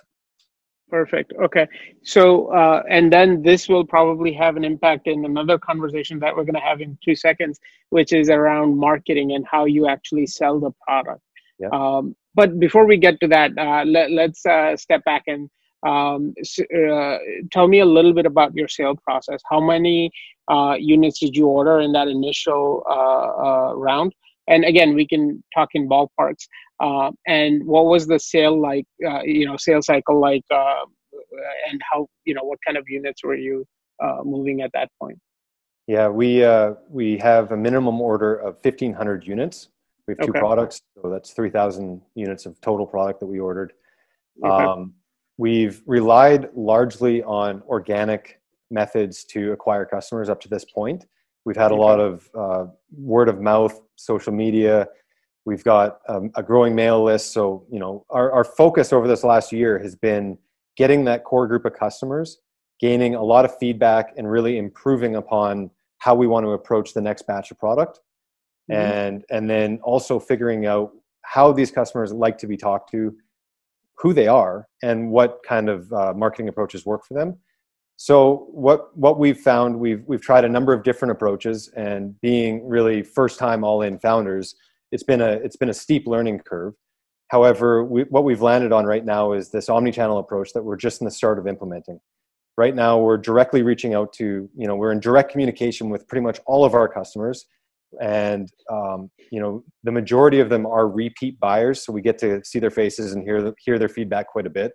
Perfect. 0.91 1.33
Okay. 1.43 1.67
So, 2.03 2.47
uh, 2.53 2.83
and 2.89 3.13
then 3.13 3.43
this 3.43 3.69
will 3.69 3.85
probably 3.85 4.33
have 4.35 4.57
an 4.57 4.65
impact 4.65 5.07
in 5.07 5.25
another 5.25 5.59
conversation 5.59 6.19
that 6.21 6.35
we're 6.35 6.45
going 6.45 6.55
to 6.55 6.69
have 6.71 6.81
in 6.81 6.97
two 7.05 7.17
seconds, 7.17 7.59
which 7.91 8.13
is 8.13 8.29
around 8.31 8.79
marketing 8.79 9.33
and 9.33 9.45
how 9.51 9.65
you 9.65 9.89
actually 9.89 10.27
sell 10.27 10.61
the 10.61 10.71
product. 10.87 11.21
Yeah. 11.59 11.69
Um, 11.73 12.15
but 12.35 12.59
before 12.59 12.87
we 12.87 12.97
get 12.97 13.19
to 13.21 13.29
that, 13.29 13.51
uh, 13.59 13.85
let, 13.85 14.11
us 14.31 14.47
uh, 14.47 14.77
step 14.77 15.05
back 15.05 15.25
and 15.27 15.51
um, 15.87 16.35
uh, 16.39 17.19
tell 17.51 17.69
me 17.69 17.81
a 17.81 17.87
little 17.87 18.15
bit 18.15 18.27
about 18.27 18.55
your 18.55 18.69
sale 18.69 18.97
process. 18.97 19.41
How 19.51 19.61
many 19.61 20.11
uh, 20.49 20.77
units 20.79 21.19
did 21.19 21.37
you 21.37 21.47
order 21.47 21.81
in 21.81 21.93
that 21.93 22.09
initial 22.09 22.83
uh, 22.89 23.77
round? 23.77 24.15
And 24.49 24.65
again 24.65 24.95
we 24.95 25.07
can 25.07 25.43
talk 25.55 25.69
in 25.75 25.89
ballparks. 25.89 26.49
Uh, 26.81 27.11
and 27.27 27.65
what 27.67 27.87
was 27.87 28.07
the 28.07 28.19
sale 28.19 28.61
like 28.61 28.87
uh, 29.07 29.23
you 29.23 29.47
know 29.47 29.57
sales 29.57 29.87
cycle 29.87 30.21
like 30.21 30.45
uh, 30.51 30.85
and 31.71 31.81
how 31.91 32.07
you 32.25 32.35
know 32.35 32.43
what 32.43 32.59
kind 32.67 32.77
of 32.77 32.85
units 32.89 33.23
were 33.23 33.37
you 33.37 33.65
uh, 34.03 34.23
moving 34.25 34.63
at 34.63 34.71
that 34.73 34.91
point? 35.01 35.19
Yeah 35.87 36.09
we 36.09 36.45
uh, 36.45 36.75
we 36.89 37.19
have 37.19 37.53
a 37.53 37.57
minimum 37.57 38.01
order 38.01 38.35
of 38.35 38.55
1500 38.63 39.27
units. 39.27 39.69
We 40.07 40.13
have 40.13 40.27
two 40.27 40.31
okay. 40.31 40.41
products 40.41 40.81
so 41.01 41.11
that's 41.11 41.33
3000 41.33 42.01
units 42.15 42.47
of 42.47 42.61
total 42.61 42.87
product 42.87 43.21
that 43.21 43.27
we 43.27 43.39
ordered. 43.39 43.73
Okay. 44.43 44.65
um, 44.65 44.95
we've 45.37 45.83
relied 45.87 46.49
largely 46.55 47.23
on 47.25 47.63
organic 47.69 48.41
methods 48.71 49.25
to 49.25 49.53
acquire 49.53 49.85
customers 49.85 50.29
up 50.29 50.41
to 50.41 50.49
this 50.49 50.65
point 50.65 51.07
We've 51.49 51.57
had 51.57 51.71
a 51.71 51.77
lot 51.77 51.99
of 51.99 52.29
uh, 52.39 52.67
word 52.95 53.31
of 53.31 53.41
mouth, 53.41 53.81
social 53.97 54.35
media. 54.35 54.87
We've 55.47 55.65
got 55.65 56.01
um, 56.07 56.31
a 56.35 56.43
growing 56.43 56.75
mail 56.75 57.03
list. 57.03 57.33
So, 57.33 57.65
you 57.73 57.79
know, 57.79 58.05
our, 58.11 58.31
our 58.33 58.45
focus 58.45 58.93
over 58.93 59.09
this 59.09 59.25
last 59.25 59.51
year 59.51 59.79
has 59.79 59.97
been 59.97 60.37
getting 60.77 61.07
that 61.07 61.25
core 61.25 61.47
group 61.47 61.65
of 61.65 61.73
customers, 61.73 62.41
gaining 62.81 63.15
a 63.15 63.23
lot 63.23 63.47
of 63.47 63.57
feedback, 63.57 64.13
and 64.19 64.31
really 64.31 64.59
improving 64.59 65.17
upon 65.17 65.71
how 65.97 66.15
we 66.15 66.27
want 66.27 66.45
to 66.45 66.51
approach 66.51 66.93
the 66.93 67.01
next 67.01 67.27
batch 67.27 67.51
of 67.51 67.59
product. 67.59 68.01
Mm-hmm. 68.71 68.83
And, 68.83 69.25
and 69.31 69.49
then 69.49 69.81
also 69.83 70.21
figuring 70.21 70.67
out 70.67 70.91
how 71.23 71.51
these 71.51 71.71
customers 71.71 72.13
like 72.13 72.37
to 72.39 72.47
be 72.47 72.59
talked 72.59 72.91
to, 72.91 73.17
who 73.97 74.13
they 74.13 74.29
are, 74.29 74.69
and 74.83 75.11
what 75.11 75.39
kind 75.49 75.71
of 75.71 75.91
uh, 75.95 76.13
marketing 76.15 76.49
approaches 76.49 76.85
work 76.85 77.07
for 77.07 77.15
them 77.15 77.39
so 78.01 78.47
what 78.53 78.97
what 78.97 79.19
we've 79.19 79.39
found 79.39 79.77
we've 79.77 80.05
we've 80.07 80.21
tried 80.21 80.45
a 80.45 80.49
number 80.49 80.73
of 80.73 80.85
different 80.85 81.11
approaches, 81.11 81.69
and 81.77 82.19
being 82.21 82.67
really 82.67 83.03
first 83.03 83.41
time 83.41 83.65
all 83.65 83.83
in 83.83 83.99
founders, 83.99 84.55
it's 84.93 85.03
been 85.03 85.21
a 85.21 85.33
it's 85.33 85.57
been 85.57 85.69
a 85.69 85.75
steep 85.75 86.07
learning 86.07 86.39
curve. 86.47 86.75
However, 87.27 87.83
we, 87.83 88.03
what 88.03 88.23
we've 88.23 88.41
landed 88.41 88.71
on 88.71 88.87
right 88.87 89.05
now 89.05 89.33
is 89.33 89.51
this 89.51 89.69
omni-channel 89.69 90.17
approach 90.19 90.53
that 90.53 90.63
we're 90.63 90.77
just 90.77 91.01
in 91.01 91.07
the 91.07 91.11
start 91.11 91.41
of 91.41 91.49
implementing. 91.49 91.99
Right 92.57 92.75
now, 92.75 92.99
we're 92.99 93.19
directly 93.19 93.63
reaching 93.63 93.95
out 93.95 94.13
to 94.15 94.49
you 94.57 94.69
know 94.69 94.77
we're 94.77 94.93
in 94.93 95.01
direct 95.01 95.33
communication 95.33 95.91
with 95.91 96.07
pretty 96.07 96.25
much 96.25 96.39
all 96.47 96.65
of 96.65 96.75
our 96.75 96.87
customers, 96.87 97.47
and 98.01 98.49
um, 98.71 99.11
you 99.33 99.41
know 99.41 99.65
the 99.83 99.91
majority 99.91 100.39
of 100.39 100.51
them 100.51 100.67
are 100.67 100.89
repeat 100.89 101.41
buyers, 101.41 101.85
so 101.85 101.93
we 101.93 102.01
get 102.01 102.17
to 102.19 102.45
see 102.45 102.61
their 102.61 102.71
faces 102.71 103.15
and 103.15 103.25
hear 103.25 103.53
hear 103.59 103.77
their 103.77 103.89
feedback 103.89 104.29
quite 104.29 104.47
a 104.47 104.51
bit 104.51 104.71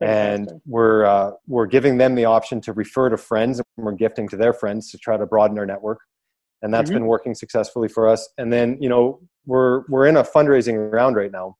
and 0.00 0.50
we're 0.66 1.04
uh, 1.04 1.32
we're 1.46 1.66
giving 1.66 1.98
them 1.98 2.14
the 2.14 2.24
option 2.24 2.60
to 2.62 2.72
refer 2.72 3.08
to 3.08 3.16
friends 3.16 3.58
and 3.58 3.66
we're 3.84 3.92
gifting 3.92 4.28
to 4.28 4.36
their 4.36 4.52
friends 4.52 4.90
to 4.90 4.98
try 4.98 5.16
to 5.16 5.26
broaden 5.26 5.58
our 5.58 5.66
network. 5.66 6.00
And 6.62 6.72
that's 6.72 6.90
mm-hmm. 6.90 7.00
been 7.00 7.06
working 7.06 7.34
successfully 7.34 7.88
for 7.88 8.08
us. 8.08 8.28
And 8.38 8.52
then 8.52 8.78
you 8.80 8.88
know 8.88 9.20
we're 9.46 9.82
we're 9.88 10.06
in 10.06 10.16
a 10.16 10.24
fundraising 10.24 10.90
round 10.92 11.16
right 11.16 11.32
now 11.32 11.56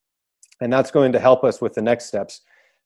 and 0.60 0.72
that's 0.72 0.90
going 0.90 1.12
to 1.12 1.18
help 1.18 1.44
us 1.44 1.60
with 1.60 1.74
the 1.74 1.82
next 1.82 2.06
steps 2.06 2.42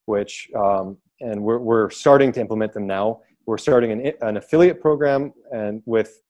which 0.07 0.49
um, 0.57 0.99
and 1.21 1.43
we're, 1.43 1.59
we're 1.59 1.91
starting 1.91 2.33
to 2.33 2.41
implement 2.41 2.73
them 2.73 2.87
now. 2.87 3.21
We're 3.47 3.59
starting 3.59 3.93
an, 3.93 4.13
an 4.23 4.37
affiliate 4.37 4.81
program 4.81 5.33
and 5.53 5.83
with 5.87 6.21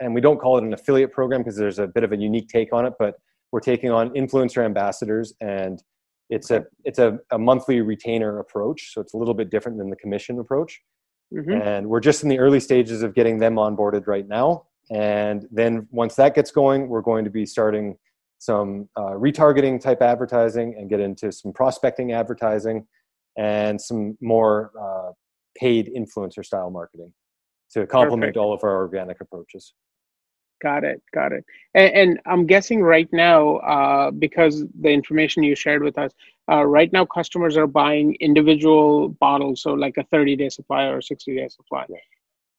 and 0.00 0.14
we 0.14 0.20
don't 0.20 0.38
call 0.38 0.58
it 0.58 0.64
an 0.64 0.72
affiliate 0.72 1.12
program 1.12 1.40
because 1.40 1.56
there's 1.56 1.78
a 1.78 1.86
bit 1.86 2.04
of 2.04 2.12
a 2.12 2.16
unique 2.16 2.48
take 2.48 2.72
on 2.72 2.86
it 2.86 2.92
but 2.98 3.16
we're 3.50 3.60
taking 3.60 3.90
on 3.90 4.10
influencer 4.10 4.64
ambassadors 4.64 5.32
and 5.40 5.82
it's 6.30 6.50
a 6.50 6.64
it's 6.84 6.98
a, 6.98 7.18
a 7.32 7.38
monthly 7.38 7.80
retainer 7.80 8.38
approach, 8.40 8.92
so 8.92 9.00
it's 9.00 9.14
a 9.14 9.16
little 9.16 9.34
bit 9.34 9.50
different 9.50 9.78
than 9.78 9.90
the 9.90 9.96
commission 9.96 10.38
approach. 10.38 10.80
Mm-hmm. 11.34 11.60
And 11.60 11.88
we're 11.88 12.00
just 12.00 12.22
in 12.22 12.28
the 12.28 12.38
early 12.38 12.60
stages 12.60 13.02
of 13.02 13.14
getting 13.14 13.38
them 13.38 13.56
onboarded 13.56 14.06
right 14.06 14.26
now. 14.26 14.64
And 14.90 15.46
then 15.50 15.86
once 15.90 16.14
that 16.14 16.34
gets 16.34 16.50
going, 16.50 16.88
we're 16.88 17.02
going 17.02 17.24
to 17.24 17.30
be 17.30 17.44
starting 17.44 17.96
some 18.38 18.88
uh, 18.96 19.10
retargeting 19.10 19.80
type 19.80 20.00
advertising 20.00 20.74
and 20.78 20.88
get 20.88 21.00
into 21.00 21.30
some 21.32 21.52
prospecting 21.52 22.12
advertising 22.12 22.86
and 23.36 23.80
some 23.80 24.16
more 24.20 24.72
uh, 24.80 25.12
paid 25.56 25.90
influencer 25.96 26.44
style 26.44 26.70
marketing 26.70 27.12
to 27.72 27.86
complement 27.86 28.22
Perfect. 28.22 28.36
all 28.38 28.54
of 28.54 28.64
our 28.64 28.76
organic 28.76 29.20
approaches. 29.20 29.74
Got 30.60 30.84
it. 30.84 31.02
Got 31.14 31.32
it. 31.32 31.44
And, 31.74 31.92
and 31.92 32.20
I'm 32.26 32.46
guessing 32.46 32.82
right 32.82 33.08
now, 33.12 33.56
uh, 33.58 34.10
because 34.10 34.64
the 34.80 34.90
information 34.90 35.42
you 35.42 35.54
shared 35.54 35.82
with 35.82 35.98
us, 35.98 36.12
uh, 36.50 36.64
right 36.64 36.92
now 36.92 37.04
customers 37.04 37.56
are 37.56 37.66
buying 37.66 38.16
individual 38.20 39.10
bottles, 39.20 39.62
so 39.62 39.74
like 39.74 39.96
a 39.98 40.04
30 40.04 40.36
day 40.36 40.48
supply 40.48 40.84
or 40.84 41.00
60 41.00 41.36
day 41.36 41.48
supply. 41.48 41.84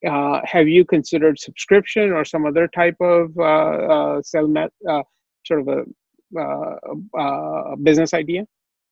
Uh, 0.08 0.39
have 0.46 0.68
you 0.68 0.86
considered 0.86 1.38
subscription 1.38 2.12
or 2.12 2.24
some 2.24 2.46
other 2.46 2.70
type 2.70 2.96
of 3.01 3.38
uh, 3.38 3.44
uh, 3.44 4.22
sell 4.22 4.48
met, 4.48 4.72
uh, 4.88 5.03
sort 5.46 5.62
of 5.62 5.68
a, 5.68 5.84
business 7.84 8.13
idea? 8.13 8.46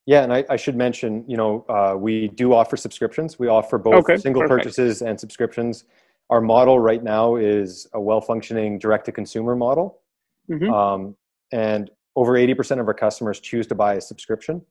Yeah, 0.05 0.23
and 0.23 0.33
I, 0.33 0.43
I, 0.49 0.55
should 0.55 0.75
mention, 0.75 1.23
you 1.27 1.37
know, 1.37 1.97
we 1.99 2.29
do 2.29 2.53
offer 2.53 2.75
subscriptions. 2.77 3.37
We 3.37 3.47
offer 3.47 3.77
both 3.77 3.95
okay, 3.95 4.17
single 4.17 4.41
perfect. 4.41 4.63
purchases 4.63 5.01
and 5.01 5.19
subscriptions 5.19 5.85
our 6.29 6.41
model 6.41 6.79
right 6.79 7.03
now 7.03 7.35
is 7.35 7.87
a 7.93 8.01
well-functioning 8.01 8.79
direct-to-consumer 8.79 9.55
model, 9.55 10.01
mm-hmm. 10.49 10.71
um, 10.71 11.15
and 11.51 11.89
over 12.15 12.33
80% 12.33 12.79
of 12.79 12.87
our 12.87 12.93
customers 12.93 13.39
choose 13.39 13.67
to 13.67 13.75
buy 13.75 13.95
a 13.95 14.01
subscription. 14.01 14.61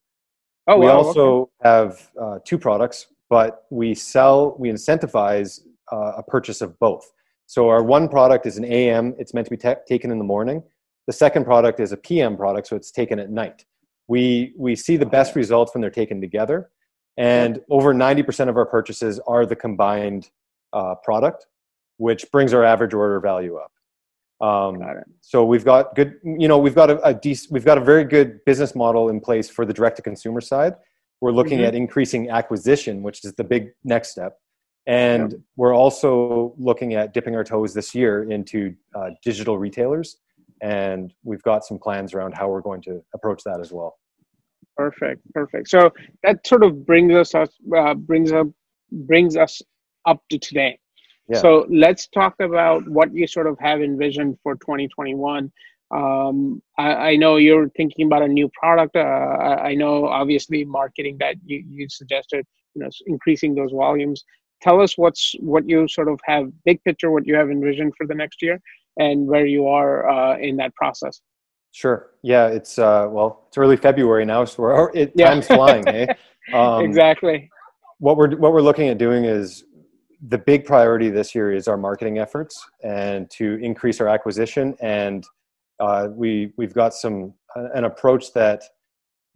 Oh, 0.69 0.79
we 0.79 0.87
wow, 0.87 0.99
also 0.99 1.41
okay. 1.41 1.51
have 1.63 2.11
uh, 2.21 2.39
two 2.45 2.59
products, 2.59 3.07
but 3.31 3.65
we 3.71 3.95
sell, 3.95 4.57
we 4.59 4.69
incentivize 4.69 5.61
uh, 5.93 6.15
a 6.19 6.23
purchase 6.23 6.61
of 6.61 6.79
both. 6.79 7.11
So 7.47 7.69
our 7.69 7.83
one 7.83 8.09
product 8.09 8.47
is 8.47 8.59
an 8.59 8.65
AM; 8.65 9.15
it's 9.19 9.33
meant 9.33 9.47
to 9.47 9.51
be 9.51 9.57
t- 9.57 9.75
taken 9.87 10.11
in 10.11 10.19
the 10.19 10.25
morning. 10.25 10.63
The 11.07 11.13
second 11.13 11.45
product 11.45 11.79
is 11.79 11.93
a 11.93 11.97
PM 11.97 12.37
product, 12.37 12.67
so 12.67 12.75
it's 12.75 12.91
taken 12.91 13.21
at 13.21 13.31
night. 13.31 13.65
We 14.09 14.53
we 14.59 14.75
see 14.75 14.97
the 14.97 15.07
best 15.07 15.37
results 15.37 15.73
when 15.73 15.81
they're 15.81 15.91
taken 15.91 16.21
together, 16.21 16.71
and 17.17 17.61
over 17.71 17.95
90% 17.95 18.49
of 18.49 18.57
our 18.57 18.67
purchases 18.67 19.21
are 19.29 19.47
the 19.47 19.55
combined 19.55 20.31
uh, 20.73 20.95
product, 21.03 21.47
which 21.99 22.31
brings 22.31 22.53
our 22.53 22.65
average 22.65 22.95
order 22.95 23.21
value 23.21 23.57
up. 23.57 23.73
Um, 24.39 24.83
so 25.23 25.45
we've 25.45 25.65
got 25.65 25.95
good, 25.95 26.17
you 26.23 26.47
know, 26.47 26.59
we've 26.59 26.75
got 26.75 26.91
a, 26.91 27.01
a 27.03 27.15
dec- 27.15 27.51
we've 27.51 27.65
got 27.65 27.79
a 27.79 27.81
very 27.81 28.05
good 28.05 28.45
business 28.45 28.75
model 28.75 29.09
in 29.09 29.21
place 29.21 29.49
for 29.49 29.65
the 29.65 29.73
direct 29.73 29.97
to 29.97 30.03
consumer 30.03 30.41
side. 30.43 30.75
We're 31.23 31.33
looking 31.33 31.59
mm-hmm. 31.59 31.69
at 31.69 31.75
increasing 31.75 32.29
acquisition, 32.29 33.03
which 33.03 33.25
is 33.25 33.33
the 33.35 33.45
big 33.45 33.71
next 33.85 34.11
step. 34.11 34.39
And 34.87 35.33
yep. 35.33 35.41
we're 35.57 35.75
also 35.75 36.55
looking 36.59 36.95
at 36.95 37.15
dipping 37.15 37.35
our 37.35 37.45
toes 37.45 37.75
this 37.75 37.95
year 37.95 38.31
into 38.31 38.75
uh, 38.95 39.11
digital 39.23 39.59
retailers. 39.59 40.19
And 40.63 41.13
we've 41.25 41.43
got 41.43 41.65
some 41.65 41.79
plans 41.79 42.15
around 42.15 42.33
how 42.33 42.49
we're 42.49 42.61
going 42.61 42.83
to 42.83 43.03
approach 43.15 43.43
that 43.45 43.61
as 43.61 43.73
well. 43.73 43.99
Perfect, 44.77 45.23
perfect. 45.33 45.69
So 45.69 45.91
that 46.23 46.47
sort 46.47 46.63
of 46.63 46.87
brings 46.87 47.15
us 47.15 47.35
uh, 47.35 47.95
brings 47.95 48.31
up 48.31 48.47
brings 48.93 49.37
us 49.37 49.63
up 50.07 50.23
to 50.31 50.39
today. 50.39 50.79
Yeah. 51.29 51.39
So 51.39 51.67
let's 51.69 52.07
talk 52.09 52.35
about 52.41 52.89
what 52.89 53.13
you 53.13 53.27
sort 53.27 53.47
of 53.47 53.59
have 53.59 53.83
envisioned 53.83 54.39
for 54.43 54.55
2021. 54.55 55.53
Um, 55.91 56.63
I, 56.79 56.95
I, 56.95 57.17
know 57.17 57.37
you're 57.37 57.69
thinking 57.71 58.07
about 58.07 58.23
a 58.23 58.29
new 58.29 58.51
product. 58.59 58.97
Uh, 58.97 59.01
I, 59.01 59.69
I, 59.69 59.75
know 59.75 60.07
obviously 60.07 60.65
marketing 60.65 61.17
that 61.21 61.37
you, 61.45 61.65
you 61.69 61.89
suggested, 61.89 62.45
you 62.75 62.83
know, 62.83 62.89
increasing 63.07 63.55
those 63.55 63.71
volumes. 63.71 64.25
Tell 64.63 64.81
us 64.81 64.99
what's 64.99 65.35
what 65.39 65.69
you 65.69 65.87
sort 65.87 66.09
of 66.09 66.19
have 66.25 66.51
big 66.65 66.83
picture, 66.83 67.13
what 67.13 67.25
you 67.25 67.37
have 67.37 67.51
envisioned 67.51 67.93
for 67.97 68.05
the 68.05 68.17
next 68.17 68.43
year, 68.43 68.61
and 68.99 69.29
where 69.29 69.47
you 69.47 69.69
are 69.69 70.09
uh, 70.09 70.39
in 70.39 70.57
that 70.57 70.75
process. 70.75 71.21
Sure. 71.71 72.11
Yeah, 72.23 72.47
it's 72.47 72.79
uh, 72.79 73.07
well, 73.09 73.45
it's 73.49 73.59
early 73.59 73.77
February 73.77 74.25
now, 74.25 74.45
so 74.45 74.63
we're, 74.63 74.91
it, 74.95 75.13
yeah. 75.15 75.29
time's 75.29 75.47
flying. 75.47 75.87
eh? 75.89 76.07
Um, 76.55 76.85
exactly. 76.85 77.51
What 77.99 78.17
we're 78.17 78.37
what 78.37 78.53
we're 78.53 78.63
looking 78.63 78.87
at 78.87 78.99
doing 78.99 79.25
is 79.25 79.65
the 80.29 80.39
big 80.39 80.65
priority 80.65 81.11
this 81.11 81.35
year 81.35 81.53
is 81.53 81.69
our 81.69 81.77
marketing 81.77 82.19
efforts 82.19 82.59
and 82.83 83.31
to 83.31 83.55
increase 83.63 84.01
our 84.01 84.09
acquisition 84.09 84.75
and 84.81 85.25
uh, 85.81 86.09
we 86.11 86.53
we've 86.57 86.73
got 86.73 86.95
some 86.95 87.35
an 87.55 87.85
approach 87.85 88.33
that 88.33 88.63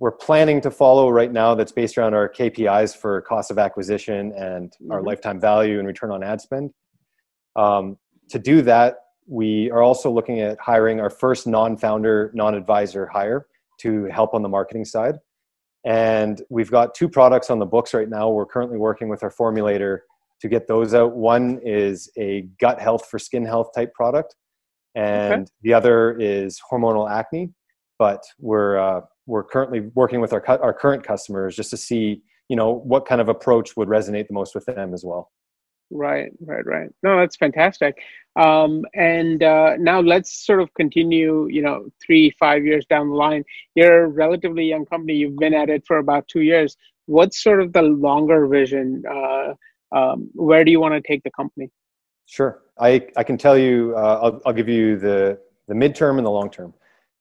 we're 0.01 0.11
planning 0.11 0.61
to 0.63 0.71
follow 0.71 1.11
right 1.11 1.31
now 1.31 1.55
that's 1.55 1.73
based 1.73 1.99
around 1.99 2.15
our 2.15 2.29
KPIs 2.29 2.97
for 2.97 3.21
cost 3.21 3.51
of 3.51 3.59
acquisition 3.59 4.33
and 4.33 4.71
mm-hmm. 4.71 4.93
our 4.93 5.03
lifetime 5.03 5.39
value 5.39 5.79
and 5.79 5.87
return 5.87 6.11
on 6.11 6.23
ad 6.23 6.41
spend. 6.41 6.73
Um, 7.55 7.99
to 8.31 8.39
do 8.39 8.63
that, 8.63 8.97
we 9.27 9.71
are 9.71 9.83
also 9.83 10.11
looking 10.11 10.41
at 10.41 10.59
hiring 10.59 11.01
our 11.01 11.11
first 11.11 11.47
non-founder, 11.47 12.31
non-advisor 12.35 13.07
hire 13.07 13.47
to 13.81 14.05
help 14.07 14.33
on 14.33 14.43
the 14.43 14.49
marketing 14.49 14.87
side. 14.87 15.19
And 15.85 16.43
we've 16.49 16.71
got 16.71 16.95
two 16.95 17.09
products 17.09 17.51
on 17.51 17.59
the 17.59 17.67
books 17.67 17.93
right 17.93 18.09
now. 18.09 18.31
We're 18.31 18.47
currently 18.47 18.79
working 18.79 19.09
with 19.09 19.23
our 19.23 19.31
formulator 19.31 20.01
to 20.41 20.49
get 20.49 20.67
those 20.67 20.95
out. 20.95 21.17
One 21.17 21.61
is 21.65 22.11
a 22.19 22.43
gut 22.61 22.81
health 22.81 23.07
for 23.11 23.19
skin 23.19 23.45
health 23.45 23.71
type 23.75 23.93
product, 23.95 24.35
and 24.95 25.43
okay. 25.43 25.51
the 25.63 25.75
other 25.75 26.19
is 26.19 26.61
hormonal 26.71 27.11
acne. 27.11 27.51
But 27.99 28.23
we're 28.39 28.79
uh, 28.79 29.03
we're 29.27 29.45
currently 29.45 29.81
working 29.95 30.21
with 30.21 30.33
our 30.33 30.41
cu- 30.41 30.63
our 30.63 30.73
current 30.73 31.05
customers 31.05 31.57
just 31.57 31.71
to 31.71 31.77
see 31.77 32.23
you 32.49 32.57
know 32.57 32.73
what 32.73 33.07
kind 33.07 33.21
of 33.21 33.29
approach 33.29 33.77
would 33.77 33.89
resonate 33.89 34.27
the 34.27 34.35
most 34.35 34.55
with 34.55 34.65
them 34.67 34.95
as 34.95 35.05
well. 35.05 35.31
Right, 35.93 36.31
right, 36.47 36.65
right. 36.67 36.89
No, 37.03 37.19
that's 37.19 37.37
fantastic. 37.37 37.97
Um, 38.37 38.85
and 38.95 39.43
uh, 39.43 39.75
now 39.79 40.01
let's 40.01 40.47
sort 40.47 40.61
of 40.61 40.73
continue. 40.75 41.49
You 41.51 41.63
know, 41.63 41.89
three, 42.05 42.31
five 42.39 42.65
years 42.65 42.87
down 42.87 43.11
the 43.11 43.17
line, 43.17 43.45
you're 43.75 44.05
a 44.05 44.09
relatively 44.09 44.65
young 44.65 44.87
company. 44.87 45.15
You've 45.15 45.37
been 45.37 45.55
at 45.55 45.69
it 45.69 45.85
for 45.87 45.99
about 45.99 46.29
two 46.29 46.43
years. 46.43 46.77
What's 47.07 47.43
sort 47.43 47.61
of 47.61 47.73
the 47.73 47.83
longer 47.83 48.47
vision? 48.47 49.03
Uh, 49.09 49.55
um, 49.93 50.31
where 50.35 50.65
do 50.65 50.71
you 50.71 50.81
want 50.81 50.95
to 50.95 51.01
take 51.01 51.23
the 51.23 51.31
company? 51.31 51.71
Sure, 52.27 52.63
I, 52.79 53.09
I 53.17 53.25
can 53.25 53.37
tell 53.37 53.59
you. 53.59 53.95
Uh, 53.97 54.21
I'll, 54.23 54.41
I'll 54.47 54.53
give 54.53 54.69
you 54.69 54.99
the 54.99 55.39
the 55.69 55.75
midterm 55.75 56.19
and 56.19 56.27
the 56.27 56.31
long 56.31 56.51
term. 56.51 56.75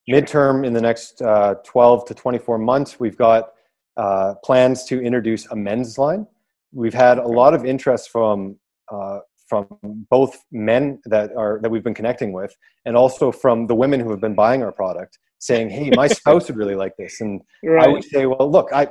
Midterm 0.09 0.65
in 0.65 0.73
the 0.73 0.81
next 0.81 1.21
uh, 1.21 1.55
12 1.63 2.05
to 2.05 2.15
24 2.15 2.57
months, 2.57 2.99
we've 2.99 3.17
got 3.17 3.51
uh, 3.95 4.33
plans 4.43 4.83
to 4.85 4.99
introduce 5.01 5.45
a 5.47 5.55
men's 5.55 5.97
line. 5.97 6.25
We've 6.71 6.93
had 6.93 7.17
a 7.17 7.27
lot 7.27 7.53
of 7.53 7.65
interest 7.65 8.09
from 8.09 8.57
uh, 8.91 9.19
from 9.47 9.67
both 9.81 10.43
men 10.51 10.99
that 11.05 11.31
are 11.35 11.59
that 11.61 11.69
we've 11.69 11.83
been 11.83 11.95
connecting 11.95 12.31
with, 12.31 12.55
and 12.85 12.95
also 12.95 13.31
from 13.31 13.67
the 13.67 13.75
women 13.75 13.99
who 13.99 14.11
have 14.11 14.21
been 14.21 14.35
buying 14.35 14.63
our 14.63 14.71
product, 14.71 15.17
saying, 15.39 15.69
"Hey, 15.69 15.91
my 15.95 16.07
spouse 16.19 16.47
would 16.47 16.57
really 16.57 16.75
like 16.75 16.95
this." 16.97 17.19
And 17.21 17.41
right. 17.63 17.87
I 17.87 17.91
would 17.91 18.03
say, 18.03 18.25
"Well, 18.25 18.49
look, 18.49 18.69
I 18.73 18.87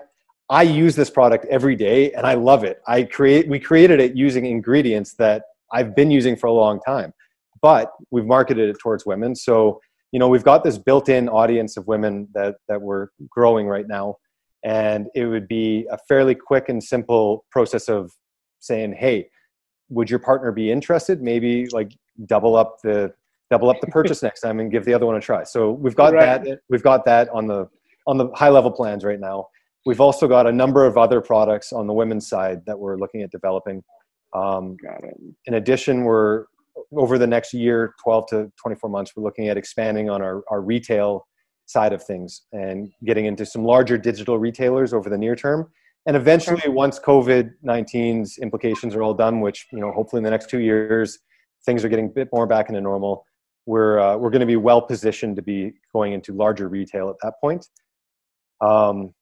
I 0.50 0.62
use 0.62 0.96
this 0.96 1.10
product 1.10 1.44
every 1.50 1.76
day 1.76 2.12
and 2.12 2.26
I 2.26 2.34
love 2.34 2.64
it. 2.64 2.80
I 2.86 3.02
create 3.02 3.48
we 3.48 3.58
created 3.58 4.00
it 4.00 4.16
using 4.16 4.46
ingredients 4.46 5.14
that 5.14 5.42
I've 5.72 5.94
been 5.94 6.10
using 6.10 6.36
for 6.36 6.46
a 6.46 6.52
long 6.52 6.80
time. 6.80 7.12
But 7.60 7.92
we've 8.10 8.24
marketed 8.24 8.70
it 8.70 8.78
towards 8.78 9.04
women. 9.04 9.34
So, 9.34 9.80
you 10.12 10.18
know, 10.18 10.28
we've 10.28 10.44
got 10.44 10.64
this 10.64 10.78
built-in 10.78 11.28
audience 11.28 11.76
of 11.76 11.86
women 11.86 12.28
that 12.34 12.56
that 12.68 12.80
we're 12.80 13.08
growing 13.28 13.66
right 13.66 13.86
now. 13.86 14.16
And 14.64 15.08
it 15.14 15.26
would 15.26 15.48
be 15.48 15.86
a 15.90 15.98
fairly 16.08 16.34
quick 16.34 16.68
and 16.68 16.82
simple 16.82 17.44
process 17.50 17.88
of 17.88 18.12
saying, 18.58 18.94
hey, 18.94 19.30
would 19.88 20.10
your 20.10 20.18
partner 20.18 20.50
be 20.50 20.70
interested? 20.70 21.22
Maybe 21.22 21.68
like 21.68 21.94
double 22.26 22.56
up 22.56 22.78
the 22.82 23.12
double 23.50 23.68
up 23.68 23.80
the 23.80 23.86
purchase 23.88 24.22
next 24.28 24.40
time 24.40 24.60
and 24.60 24.70
give 24.70 24.84
the 24.84 24.94
other 24.94 25.06
one 25.06 25.16
a 25.16 25.20
try. 25.20 25.44
So 25.44 25.72
we've 25.72 25.94
got 25.94 26.14
right. 26.14 26.42
that 26.42 26.60
we've 26.70 26.82
got 26.82 27.04
that 27.04 27.28
on 27.30 27.46
the 27.46 27.68
on 28.06 28.16
the 28.16 28.28
high 28.34 28.48
level 28.48 28.70
plans 28.70 29.04
right 29.04 29.20
now 29.20 29.48
We've 29.88 30.02
also 30.02 30.28
got 30.28 30.46
a 30.46 30.52
number 30.52 30.84
of 30.84 30.98
other 30.98 31.22
products 31.22 31.72
on 31.72 31.86
the 31.86 31.94
women's 31.94 32.28
side 32.28 32.60
that 32.66 32.78
we're 32.78 32.98
looking 32.98 33.22
at 33.22 33.30
developing. 33.30 33.82
Um, 34.34 34.76
got 34.76 35.02
it. 35.02 35.14
In 35.46 35.54
addition, 35.54 36.04
we're 36.04 36.44
over 36.92 37.16
the 37.16 37.26
next 37.26 37.54
year, 37.54 37.94
12 38.04 38.26
to 38.28 38.52
24 38.62 38.90
months, 38.90 39.12
we're 39.16 39.22
looking 39.22 39.48
at 39.48 39.56
expanding 39.56 40.10
on 40.10 40.20
our, 40.20 40.42
our 40.50 40.60
retail 40.60 41.26
side 41.64 41.94
of 41.94 42.04
things 42.04 42.42
and 42.52 42.92
getting 43.06 43.24
into 43.24 43.46
some 43.46 43.64
larger 43.64 43.96
digital 43.96 44.38
retailers 44.38 44.92
over 44.92 45.08
the 45.08 45.16
near 45.16 45.34
term. 45.34 45.66
And 46.04 46.18
eventually, 46.18 46.68
once 46.68 47.00
COVID 47.00 47.52
19's 47.66 48.36
implications 48.42 48.94
are 48.94 49.02
all 49.02 49.14
done, 49.14 49.40
which 49.40 49.68
you 49.72 49.80
know, 49.80 49.90
hopefully 49.90 50.20
in 50.20 50.24
the 50.24 50.30
next 50.30 50.50
two 50.50 50.60
years, 50.60 51.18
things 51.64 51.82
are 51.82 51.88
getting 51.88 52.08
a 52.08 52.10
bit 52.10 52.28
more 52.30 52.46
back 52.46 52.68
into 52.68 52.82
normal. 52.82 53.24
We're 53.64 53.98
uh, 54.00 54.18
we're 54.18 54.30
going 54.30 54.40
to 54.40 54.46
be 54.46 54.56
well 54.56 54.82
positioned 54.82 55.36
to 55.36 55.42
be 55.42 55.72
going 55.94 56.12
into 56.12 56.34
larger 56.34 56.68
retail 56.68 57.08
at 57.08 57.16
that 57.22 57.40
point. 57.40 57.66
Um, 58.60 59.14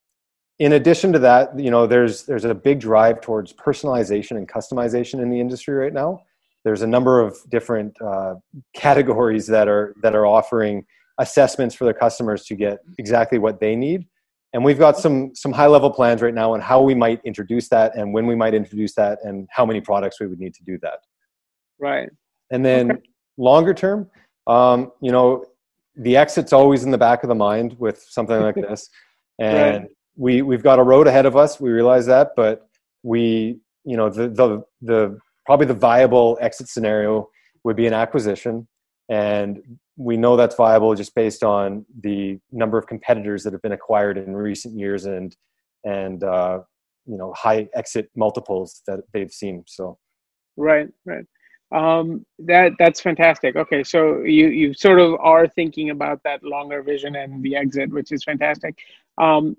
in 0.58 0.72
addition 0.72 1.12
to 1.12 1.18
that, 1.18 1.58
you 1.58 1.70
know, 1.70 1.86
there's 1.86 2.24
there's 2.24 2.44
a 2.44 2.54
big 2.54 2.80
drive 2.80 3.20
towards 3.20 3.52
personalization 3.52 4.32
and 4.32 4.48
customization 4.48 5.20
in 5.20 5.30
the 5.30 5.38
industry 5.38 5.74
right 5.74 5.92
now. 5.92 6.20
There's 6.64 6.82
a 6.82 6.86
number 6.86 7.20
of 7.20 7.38
different 7.50 7.96
uh, 8.00 8.36
categories 8.74 9.46
that 9.48 9.68
are 9.68 9.94
that 10.02 10.14
are 10.14 10.26
offering 10.26 10.84
assessments 11.18 11.74
for 11.74 11.84
their 11.84 11.94
customers 11.94 12.44
to 12.46 12.54
get 12.54 12.78
exactly 12.98 13.38
what 13.38 13.60
they 13.60 13.76
need. 13.76 14.06
And 14.52 14.64
we've 14.64 14.78
got 14.78 14.96
some 14.96 15.34
some 15.34 15.52
high 15.52 15.66
level 15.66 15.90
plans 15.90 16.22
right 16.22 16.34
now 16.34 16.54
on 16.54 16.60
how 16.60 16.80
we 16.80 16.94
might 16.94 17.20
introduce 17.24 17.68
that 17.68 17.94
and 17.94 18.14
when 18.14 18.26
we 18.26 18.34
might 18.34 18.54
introduce 18.54 18.94
that 18.94 19.18
and 19.24 19.46
how 19.50 19.66
many 19.66 19.82
products 19.82 20.20
we 20.20 20.26
would 20.26 20.40
need 20.40 20.54
to 20.54 20.64
do 20.64 20.78
that. 20.80 21.00
Right. 21.78 22.08
And 22.50 22.64
then 22.64 22.92
okay. 22.92 23.00
longer 23.36 23.74
term, 23.74 24.08
um, 24.46 24.92
you 25.02 25.12
know, 25.12 25.44
the 25.96 26.16
exit's 26.16 26.54
always 26.54 26.84
in 26.84 26.90
the 26.90 26.98
back 26.98 27.22
of 27.22 27.28
the 27.28 27.34
mind 27.34 27.76
with 27.78 28.02
something 28.08 28.40
like 28.40 28.54
this. 28.68 28.88
And 29.38 29.82
right 29.82 29.90
we 30.16 30.42
we've 30.42 30.62
got 30.62 30.78
a 30.78 30.82
road 30.82 31.06
ahead 31.06 31.26
of 31.26 31.36
us. 31.36 31.60
We 31.60 31.70
realize 31.70 32.06
that, 32.06 32.30
but 32.36 32.68
we 33.02 33.60
you 33.84 33.96
know 33.96 34.08
the 34.10 34.28
the 34.28 34.62
the 34.82 35.18
probably 35.44 35.66
the 35.66 35.74
viable 35.74 36.38
exit 36.40 36.68
scenario 36.68 37.28
would 37.64 37.76
be 37.76 37.86
an 37.86 37.94
acquisition, 37.94 38.66
and 39.08 39.60
we 39.96 40.16
know 40.16 40.36
that's 40.36 40.56
viable 40.56 40.94
just 40.94 41.14
based 41.14 41.42
on 41.42 41.86
the 42.02 42.38
number 42.52 42.78
of 42.78 42.86
competitors 42.86 43.42
that 43.44 43.52
have 43.52 43.62
been 43.62 43.72
acquired 43.72 44.18
in 44.18 44.34
recent 44.34 44.78
years 44.78 45.06
and 45.06 45.36
and 45.84 46.24
uh, 46.24 46.60
you 47.06 47.16
know 47.16 47.32
high 47.34 47.68
exit 47.74 48.10
multiples 48.16 48.82
that 48.86 49.00
they've 49.12 49.32
seen. 49.32 49.64
So 49.66 49.98
right, 50.56 50.88
right. 51.04 51.24
Um, 51.72 52.24
that 52.40 52.72
that's 52.78 53.00
fantastic. 53.00 53.56
Okay, 53.56 53.82
so 53.82 54.22
you 54.22 54.48
you 54.48 54.74
sort 54.74 55.00
of 55.00 55.14
are 55.20 55.48
thinking 55.48 55.90
about 55.90 56.22
that 56.24 56.42
longer 56.42 56.82
vision 56.82 57.16
and 57.16 57.42
the 57.42 57.56
exit, 57.56 57.90
which 57.90 58.12
is 58.12 58.22
fantastic. 58.24 58.78
Um, 59.18 59.56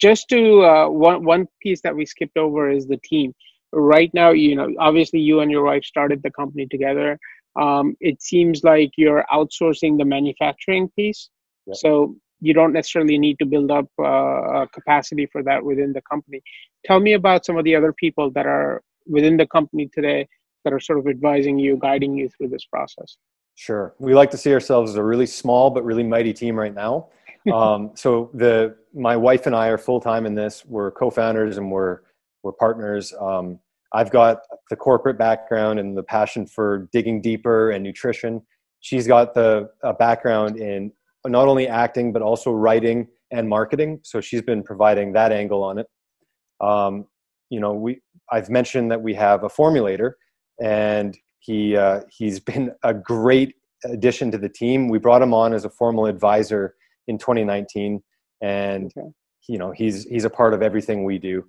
just 0.00 0.28
to 0.30 0.64
uh, 0.64 0.88
one 0.88 1.24
one 1.24 1.46
piece 1.60 1.80
that 1.82 1.94
we 1.94 2.06
skipped 2.06 2.36
over 2.36 2.70
is 2.70 2.86
the 2.86 2.98
team. 2.98 3.34
Right 3.72 4.10
now, 4.14 4.30
you 4.30 4.54
know, 4.54 4.72
obviously 4.78 5.20
you 5.20 5.40
and 5.40 5.50
your 5.50 5.64
wife 5.64 5.84
started 5.84 6.22
the 6.22 6.30
company 6.30 6.66
together. 6.66 7.18
Um, 7.60 7.96
it 8.00 8.22
seems 8.22 8.64
like 8.64 8.92
you're 8.96 9.24
outsourcing 9.32 9.98
the 9.98 10.04
manufacturing 10.04 10.88
piece, 10.96 11.28
yeah. 11.66 11.74
so 11.74 12.16
you 12.40 12.52
don't 12.52 12.72
necessarily 12.72 13.16
need 13.18 13.38
to 13.38 13.46
build 13.46 13.70
up 13.70 13.86
uh, 14.02 14.66
capacity 14.72 15.26
for 15.26 15.42
that 15.44 15.64
within 15.64 15.92
the 15.92 16.02
company. 16.02 16.42
Tell 16.84 17.00
me 17.00 17.14
about 17.14 17.44
some 17.44 17.56
of 17.56 17.64
the 17.64 17.74
other 17.76 17.92
people 17.92 18.30
that 18.32 18.46
are 18.46 18.82
within 19.06 19.36
the 19.36 19.46
company 19.46 19.88
today 19.92 20.26
that 20.64 20.72
are 20.72 20.80
sort 20.80 20.98
of 20.98 21.06
advising 21.06 21.58
you, 21.58 21.76
guiding 21.76 22.14
you 22.14 22.28
through 22.28 22.48
this 22.48 22.64
process. 22.64 23.16
Sure, 23.54 23.94
we 23.98 24.14
like 24.14 24.30
to 24.32 24.36
see 24.36 24.52
ourselves 24.52 24.90
as 24.90 24.96
a 24.96 25.02
really 25.02 25.26
small 25.26 25.70
but 25.70 25.84
really 25.84 26.02
mighty 26.02 26.32
team 26.32 26.58
right 26.58 26.74
now 26.74 27.08
um, 27.52 27.92
so 27.94 28.30
the 28.34 28.76
my 28.94 29.16
wife 29.16 29.46
and 29.46 29.54
I 29.54 29.68
are 29.68 29.78
full 29.78 30.00
time 30.00 30.26
in 30.26 30.34
this. 30.34 30.64
We're 30.64 30.90
co-founders 30.92 31.58
and 31.58 31.70
we're 31.70 32.00
we're 32.42 32.52
partners. 32.52 33.12
Um, 33.20 33.58
I've 33.92 34.10
got 34.10 34.40
the 34.70 34.76
corporate 34.76 35.18
background 35.18 35.78
and 35.78 35.96
the 35.96 36.02
passion 36.02 36.46
for 36.46 36.88
digging 36.92 37.20
deeper 37.20 37.70
and 37.70 37.84
nutrition. 37.84 38.42
She's 38.80 39.06
got 39.06 39.34
the 39.34 39.70
background 39.98 40.58
in 40.58 40.92
not 41.26 41.48
only 41.48 41.68
acting 41.68 42.12
but 42.12 42.22
also 42.22 42.50
writing 42.50 43.08
and 43.30 43.48
marketing. 43.48 44.00
So 44.02 44.20
she's 44.20 44.42
been 44.42 44.62
providing 44.62 45.12
that 45.12 45.32
angle 45.32 45.62
on 45.62 45.78
it. 45.78 45.86
Um, 46.60 47.06
you 47.50 47.60
know, 47.60 47.72
we 47.72 48.00
I've 48.30 48.48
mentioned 48.48 48.90
that 48.90 49.02
we 49.02 49.14
have 49.14 49.44
a 49.44 49.48
formulator, 49.48 50.12
and 50.62 51.16
he 51.40 51.76
uh, 51.76 52.00
he's 52.10 52.40
been 52.40 52.72
a 52.82 52.94
great 52.94 53.54
addition 53.84 54.30
to 54.30 54.38
the 54.38 54.48
team. 54.48 54.88
We 54.88 54.98
brought 54.98 55.22
him 55.22 55.34
on 55.34 55.52
as 55.52 55.64
a 55.64 55.70
formal 55.70 56.06
advisor 56.06 56.74
in 57.08 57.18
2019, 57.18 58.02
and 58.40 58.92
okay. 58.96 59.08
you 59.48 59.58
know 59.58 59.70
he's 59.70 60.04
he's 60.04 60.24
a 60.24 60.30
part 60.30 60.54
of 60.54 60.62
everything 60.62 61.04
we 61.04 61.18
do. 61.18 61.44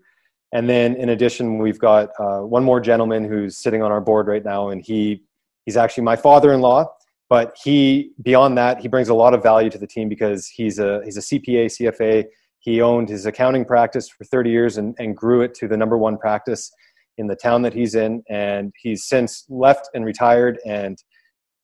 And 0.54 0.70
then 0.70 0.96
in 0.96 1.10
addition, 1.10 1.58
we've 1.58 1.80
got 1.80 2.10
uh, 2.20 2.40
one 2.40 2.64
more 2.64 2.80
gentleman 2.80 3.26
who's 3.26 3.58
sitting 3.58 3.82
on 3.82 3.92
our 3.92 4.02
board 4.02 4.28
right 4.28 4.44
now, 4.44 4.70
and 4.70 4.82
he 4.82 5.24
he's 5.66 5.78
actually 5.78 6.04
my 6.04 6.16
father-in-law. 6.16 6.88
But 7.30 7.58
he 7.64 8.12
beyond 8.22 8.58
that, 8.58 8.80
he 8.80 8.88
brings 8.88 9.10
a 9.10 9.14
lot 9.14 9.34
of 9.34 9.42
value 9.42 9.70
to 9.72 9.78
the 9.78 9.88
team 9.88 10.10
because 10.10 10.48
he's 10.48 10.80
a 10.80 11.02
he's 11.04 11.18
a 11.18 11.22
CPA, 11.22 11.66
CFA. 11.66 12.26
He 12.60 12.82
owned 12.82 13.10
his 13.10 13.28
accounting 13.28 13.64
practice 13.64 14.10
for 14.10 14.24
30 14.24 14.50
years 14.50 14.78
and, 14.78 14.96
and 14.98 15.16
grew 15.16 15.42
it 15.42 15.54
to 15.56 15.68
the 15.68 15.78
number 15.78 16.00
one 16.00 16.18
practice 16.18 16.72
in 17.20 17.28
the 17.28 17.36
town 17.36 17.62
that 17.62 17.74
he's 17.74 17.94
in. 17.94 18.24
And 18.28 18.74
he's 18.82 19.06
since 19.06 19.46
left 19.50 19.90
and 19.94 20.04
retired. 20.04 20.60
And 20.66 20.98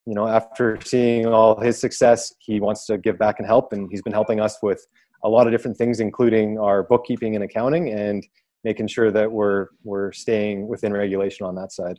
you 0.05 0.15
know, 0.15 0.27
after 0.27 0.79
seeing 0.83 1.27
all 1.27 1.59
his 1.59 1.79
success, 1.79 2.33
he 2.39 2.59
wants 2.59 2.85
to 2.87 2.97
give 2.97 3.17
back 3.17 3.35
and 3.39 3.47
help. 3.47 3.73
And 3.73 3.87
he's 3.91 4.01
been 4.01 4.13
helping 4.13 4.39
us 4.39 4.57
with 4.61 4.85
a 5.23 5.29
lot 5.29 5.47
of 5.47 5.53
different 5.53 5.77
things, 5.77 5.99
including 5.99 6.57
our 6.57 6.83
bookkeeping 6.83 7.35
and 7.35 7.43
accounting, 7.43 7.89
and 7.89 8.25
making 8.63 8.87
sure 8.87 9.11
that 9.11 9.31
we're 9.31 9.67
we're 9.83 10.11
staying 10.11 10.67
within 10.67 10.93
regulation 10.93 11.45
on 11.45 11.55
that 11.55 11.71
side. 11.71 11.97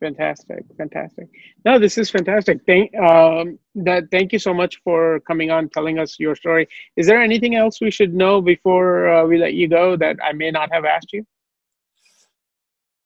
Fantastic, 0.00 0.64
fantastic. 0.76 1.28
No, 1.64 1.78
this 1.78 1.98
is 1.98 2.08
fantastic. 2.08 2.60
Thank 2.66 2.94
um, 2.96 3.58
that. 3.74 4.04
Thank 4.10 4.32
you 4.32 4.38
so 4.38 4.54
much 4.54 4.80
for 4.84 5.20
coming 5.20 5.50
on, 5.50 5.68
telling 5.68 5.98
us 5.98 6.18
your 6.18 6.36
story. 6.36 6.68
Is 6.96 7.06
there 7.06 7.20
anything 7.20 7.56
else 7.56 7.80
we 7.80 7.90
should 7.90 8.14
know 8.14 8.40
before 8.40 9.08
uh, 9.08 9.24
we 9.26 9.38
let 9.38 9.54
you 9.54 9.68
go 9.68 9.96
that 9.96 10.16
I 10.22 10.32
may 10.32 10.50
not 10.50 10.72
have 10.72 10.84
asked 10.84 11.12
you? 11.12 11.24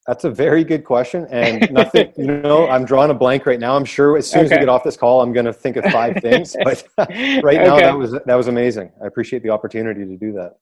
That's 0.06 0.24
a 0.24 0.30
very 0.30 0.64
good 0.64 0.84
question, 0.84 1.28
and 1.30 1.70
nothing. 1.72 2.12
you 2.16 2.26
know, 2.26 2.68
I'm 2.68 2.84
drawing 2.84 3.10
a 3.10 3.14
blank 3.14 3.46
right 3.46 3.60
now. 3.60 3.76
I'm 3.76 3.84
sure 3.84 4.16
as 4.16 4.28
soon 4.28 4.46
okay. 4.46 4.46
as 4.46 4.50
we 4.50 4.58
get 4.58 4.68
off 4.68 4.82
this 4.82 4.96
call, 4.96 5.22
I'm 5.22 5.32
going 5.32 5.46
to 5.46 5.52
think 5.52 5.76
of 5.76 5.84
five 5.86 6.16
things. 6.22 6.56
But 6.64 6.84
right 6.98 7.60
now, 7.60 7.76
okay. 7.76 7.82
that 7.82 7.96
was 7.96 8.12
that 8.12 8.34
was 8.34 8.48
amazing. 8.48 8.90
I 9.02 9.06
appreciate 9.06 9.42
the 9.42 9.50
opportunity 9.50 10.04
to 10.04 10.16
do 10.16 10.32
that. 10.32 10.56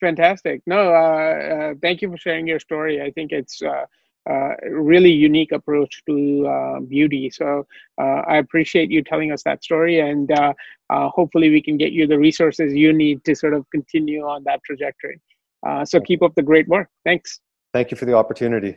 Fantastic. 0.00 0.62
No, 0.66 0.94
uh, 0.94 0.98
uh, 0.98 1.74
thank 1.82 2.02
you 2.02 2.10
for 2.10 2.16
sharing 2.18 2.46
your 2.46 2.60
story. 2.60 3.02
I 3.02 3.10
think 3.10 3.32
it's 3.32 3.60
uh, 3.62 3.86
uh 4.30 4.54
a 4.62 4.70
really 4.70 5.10
unique 5.10 5.50
approach 5.50 6.02
to 6.06 6.46
uh, 6.46 6.80
beauty. 6.80 7.30
So 7.30 7.66
uh, 8.00 8.22
I 8.28 8.36
appreciate 8.36 8.92
you 8.92 9.02
telling 9.02 9.32
us 9.32 9.42
that 9.42 9.64
story, 9.64 9.98
and 9.98 10.30
hopefully, 10.90 11.50
we 11.50 11.60
can 11.60 11.76
get 11.76 11.90
you 11.90 12.06
the 12.06 12.18
resources 12.18 12.74
you 12.74 12.92
need 12.92 13.24
to 13.24 13.34
sort 13.34 13.54
of 13.54 13.68
continue 13.70 14.22
on 14.22 14.44
that 14.44 14.60
trajectory. 14.62 15.20
so 15.84 16.00
keep 16.00 16.22
up 16.22 16.32
the 16.36 16.42
great 16.42 16.68
work. 16.68 16.88
Thanks. 17.04 17.40
Thank 17.72 17.90
you 17.90 17.96
for 17.96 18.04
the 18.04 18.14
opportunity. 18.14 18.76